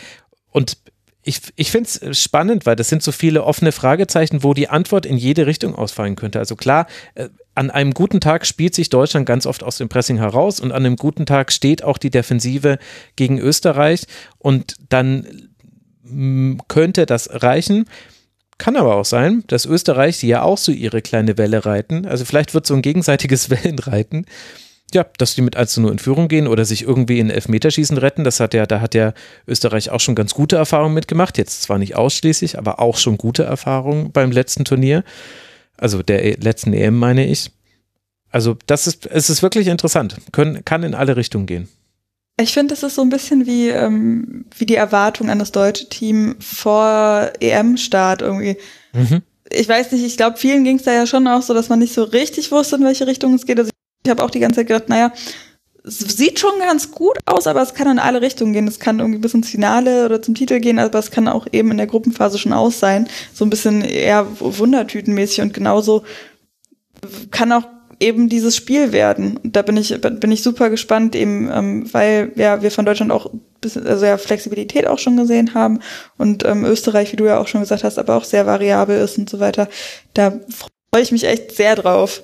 [0.50, 0.78] Und
[1.26, 5.06] ich, ich finde es spannend, weil das sind so viele offene Fragezeichen, wo die Antwort
[5.06, 6.38] in jede Richtung ausfallen könnte.
[6.38, 10.18] Also klar, äh, an einem guten Tag spielt sich Deutschland ganz oft aus dem Pressing
[10.18, 12.78] heraus und an einem guten Tag steht auch die Defensive
[13.16, 14.06] gegen Österreich
[14.38, 15.48] und dann
[16.68, 17.86] könnte das reichen.
[18.58, 22.06] Kann aber auch sein, dass Österreich ja auch so ihre kleine Welle reiten.
[22.06, 24.26] Also vielleicht wird so ein gegenseitiges Wellenreiten.
[24.92, 27.98] Ja, dass die mit 1 zu 0 in Führung gehen oder sich irgendwie in Elfmeterschießen
[27.98, 28.22] retten.
[28.22, 29.12] Das hat ja, da hat ja
[29.48, 31.36] Österreich auch schon ganz gute Erfahrungen mitgemacht.
[31.36, 35.02] Jetzt zwar nicht ausschließlich, aber auch schon gute Erfahrungen beim letzten Turnier.
[35.76, 37.50] Also der e, letzten EM meine ich.
[38.30, 40.16] Also das ist, es ist wirklich interessant.
[40.30, 41.68] Können, kann in alle Richtungen gehen.
[42.36, 45.88] Ich finde, das ist so ein bisschen wie, ähm, wie die Erwartung an das deutsche
[45.88, 48.56] Team vor EM-Start irgendwie.
[48.92, 49.22] Mhm.
[49.50, 51.78] Ich weiß nicht, ich glaube, vielen ging es da ja schon auch so, dass man
[51.78, 53.58] nicht so richtig wusste, in welche Richtung es geht.
[53.58, 53.70] Also
[54.04, 55.12] ich habe auch die ganze Zeit gedacht, naja,
[55.86, 58.66] es sieht schon ganz gut aus, aber es kann in alle Richtungen gehen.
[58.66, 61.70] Es kann irgendwie bis ins Finale oder zum Titel gehen, aber es kann auch eben
[61.70, 63.06] in der Gruppenphase schon aus sein.
[63.32, 66.04] So ein bisschen eher wundertütenmäßig und genauso
[67.30, 67.64] kann auch
[68.04, 69.38] eben dieses Spiel werden.
[69.38, 73.10] Und da bin ich, bin ich super gespannt, eben, ähm, weil ja, wir von Deutschland
[73.10, 73.30] auch
[73.60, 75.80] bisschen, also ja, Flexibilität auch schon gesehen haben
[76.18, 79.18] und ähm, Österreich, wie du ja auch schon gesagt hast, aber auch sehr variabel ist
[79.18, 79.68] und so weiter.
[80.12, 80.38] Da
[80.90, 82.22] freue ich mich echt sehr drauf.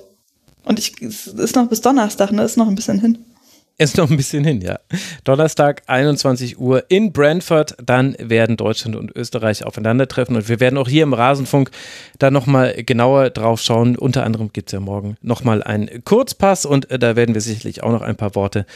[0.63, 2.43] Und ich, es ist noch bis Donnerstag, ne?
[2.43, 3.17] Ist noch ein bisschen hin.
[3.81, 4.77] Ist noch ein bisschen hin, ja.
[5.23, 7.75] Donnerstag, 21 Uhr in Brentford.
[7.83, 10.35] Dann werden Deutschland und Österreich aufeinandertreffen.
[10.35, 11.71] Und wir werden auch hier im Rasenfunk
[12.19, 13.95] da nochmal genauer drauf schauen.
[13.95, 17.81] Unter anderem gibt es ja morgen nochmal einen Kurzpass und äh, da werden wir sicherlich
[17.81, 18.67] auch noch ein paar Worte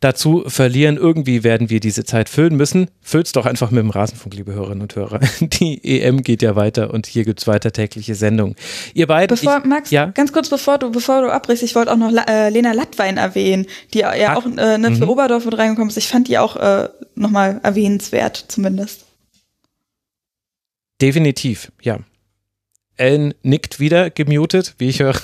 [0.00, 0.96] dazu verlieren.
[0.96, 2.90] Irgendwie werden wir diese Zeit füllen müssen.
[3.02, 5.20] Füllt's doch einfach mit dem Rasenfunk, liebe Hörerinnen und Hörer.
[5.40, 8.56] Die EM geht ja weiter und hier gibt's weiter tägliche Sendungen.
[8.94, 9.36] Ihr beiden.
[9.36, 10.06] Bevor, ich, Max, ja?
[10.06, 13.66] ganz kurz bevor du, bevor du abbrichst, ich wollte auch noch äh, Lena Lattwein erwähnen,
[13.94, 15.10] die ja Ach, auch äh, ne, für mhm.
[15.10, 15.96] Oberdorf mit reingekommen ist.
[15.96, 19.04] Ich fand die auch äh, nochmal erwähnenswert, zumindest.
[21.00, 21.98] Definitiv, ja.
[22.96, 25.20] Ellen nickt wieder gemutet, wie ich höre.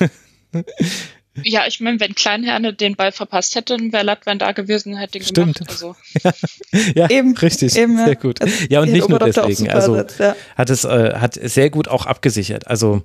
[1.42, 5.24] Ja, ich meine, wenn Kleinherne den Ball verpasst hätte, wäre Latwein da gewesen, hätte ihn
[5.24, 5.58] Stimmt.
[5.58, 5.70] gemacht.
[5.70, 5.96] Also.
[6.94, 8.42] ja, eben, richtig, eben, sehr gut.
[8.42, 10.36] Also, ja, und nicht nur deswegen, also setzt, ja.
[10.56, 12.66] hat es äh, hat sehr gut auch abgesichert.
[12.66, 13.02] Also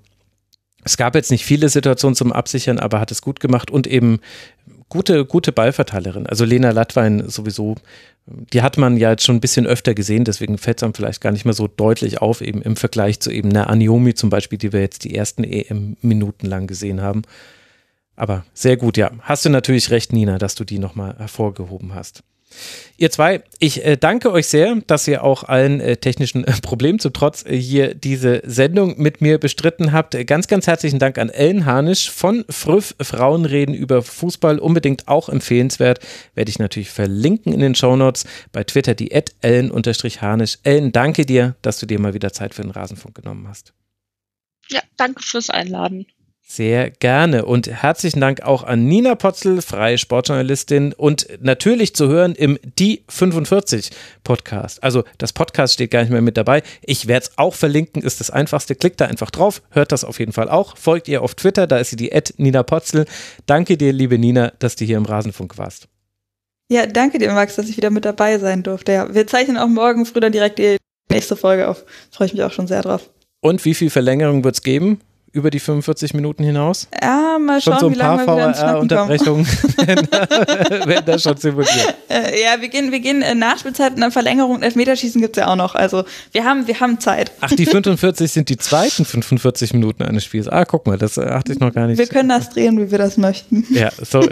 [0.84, 4.19] es gab jetzt nicht viele Situationen zum Absichern, aber hat es gut gemacht und eben
[4.89, 6.28] gute, gute Ballverteilerin.
[6.28, 7.75] Also Lena Latwein sowieso,
[8.25, 11.21] die hat man ja jetzt schon ein bisschen öfter gesehen, deswegen fällt es einem vielleicht
[11.21, 14.57] gar nicht mehr so deutlich auf, eben im Vergleich zu eben einer Aniomi zum Beispiel,
[14.57, 17.23] die wir jetzt die ersten EM-Minuten lang gesehen haben.
[18.18, 19.11] Aber sehr gut, ja.
[19.22, 22.24] Hast du natürlich recht, Nina, dass du die nochmal hervorgehoben hast.
[22.97, 26.97] Ihr zwei, ich äh, danke euch sehr, dass ihr auch allen äh, technischen äh, Problemen
[26.97, 30.18] zum Trotz hier diese Sendung mit mir bestritten habt.
[30.26, 34.57] Ganz, ganz herzlichen Dank an Ellen Harnisch von Früff Frauenreden über Fußball.
[34.57, 35.99] Unbedingt auch empfehlenswert.
[36.34, 38.26] Werde ich natürlich verlinken in den Shownotes.
[38.51, 40.57] Bei Twitter die Ellen-Harnisch.
[40.63, 43.74] Ellen, danke dir, dass du dir mal wieder Zeit für den Rasenfunk genommen hast.
[44.70, 46.07] Ja, danke fürs Einladen.
[46.50, 52.36] Sehr gerne und herzlichen Dank auch an Nina Potzel, freie Sportjournalistin und natürlich zu hören
[52.36, 53.89] im Die 45
[54.24, 54.82] Podcast.
[54.82, 56.64] Also das Podcast steht gar nicht mehr mit dabei.
[56.82, 58.76] Ich werde es auch verlinken, ist das einfachste.
[58.76, 60.78] Klickt da einfach drauf, hört das auf jeden Fall auch.
[60.78, 63.08] Folgt ihr auf Twitter, da ist sie die Nina Potzel.
[63.45, 65.89] Danke dir, liebe Nina, dass du hier im Rasenfunk warst.
[66.72, 68.93] Ja, danke dir, Max, dass ich wieder mit dabei sein durfte.
[68.93, 70.78] Ja, wir zeichnen auch morgen früh dann direkt die
[71.12, 71.84] nächste Folge auf.
[72.10, 73.10] Freue ich mich auch schon sehr drauf.
[73.41, 75.02] Und wie viel Verlängerung wird es geben?
[75.38, 76.88] Über die 45 Minuten hinaus?
[77.02, 79.46] Ja, mal schauen, schon so ein wie paar lange wir wieder VR-Unterbrechungen
[80.88, 81.96] werden da schon simuliert.
[82.10, 85.56] Äh, ja, wir gehen, wir gehen in Nachspielzeit und eine Verlängerung, Elfmeterschießen gibt's ja auch
[85.56, 85.76] noch.
[85.76, 87.32] Also wir haben, wir haben Zeit.
[87.40, 90.48] Ach, die 45 sind die zweiten 45 Minuten eines Spiels.
[90.48, 92.00] Ah, guck mal, das achte ich noch gar nicht.
[92.00, 93.66] Wir können das drehen, wie wir das möchten.
[93.70, 94.28] Ja, so,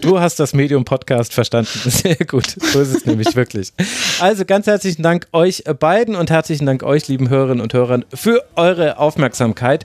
[0.00, 1.68] du hast das Medium-Podcast verstanden.
[1.90, 2.46] Sehr gut.
[2.72, 3.72] So ist es nämlich wirklich.
[4.20, 8.44] Also ganz herzlichen Dank euch beiden und herzlichen Dank euch, lieben Hörerinnen und Hörern, für
[8.56, 9.84] eure Aufmerksamkeit.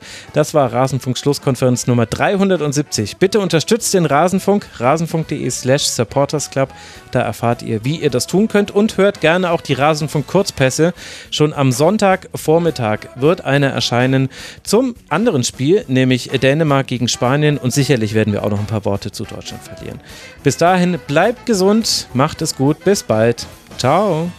[0.54, 3.18] Das war Rasenfunk Schlusskonferenz Nummer 370.
[3.18, 6.70] Bitte unterstützt den Rasenfunk, rasenfunk.de slash supportersclub.
[7.10, 10.94] Da erfahrt ihr, wie ihr das tun könnt und hört gerne auch die Rasenfunk Kurzpässe.
[11.32, 14.30] Schon am Sonntagvormittag wird eine erscheinen
[14.62, 18.86] zum anderen Spiel, nämlich Dänemark gegen Spanien und sicherlich werden wir auch noch ein paar
[18.86, 20.02] Worte zu Deutschland verlieren.
[20.44, 23.48] Bis dahin, bleibt gesund, macht es gut, bis bald.
[23.80, 24.30] Ciao.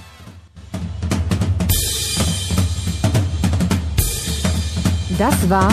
[5.19, 5.73] Das war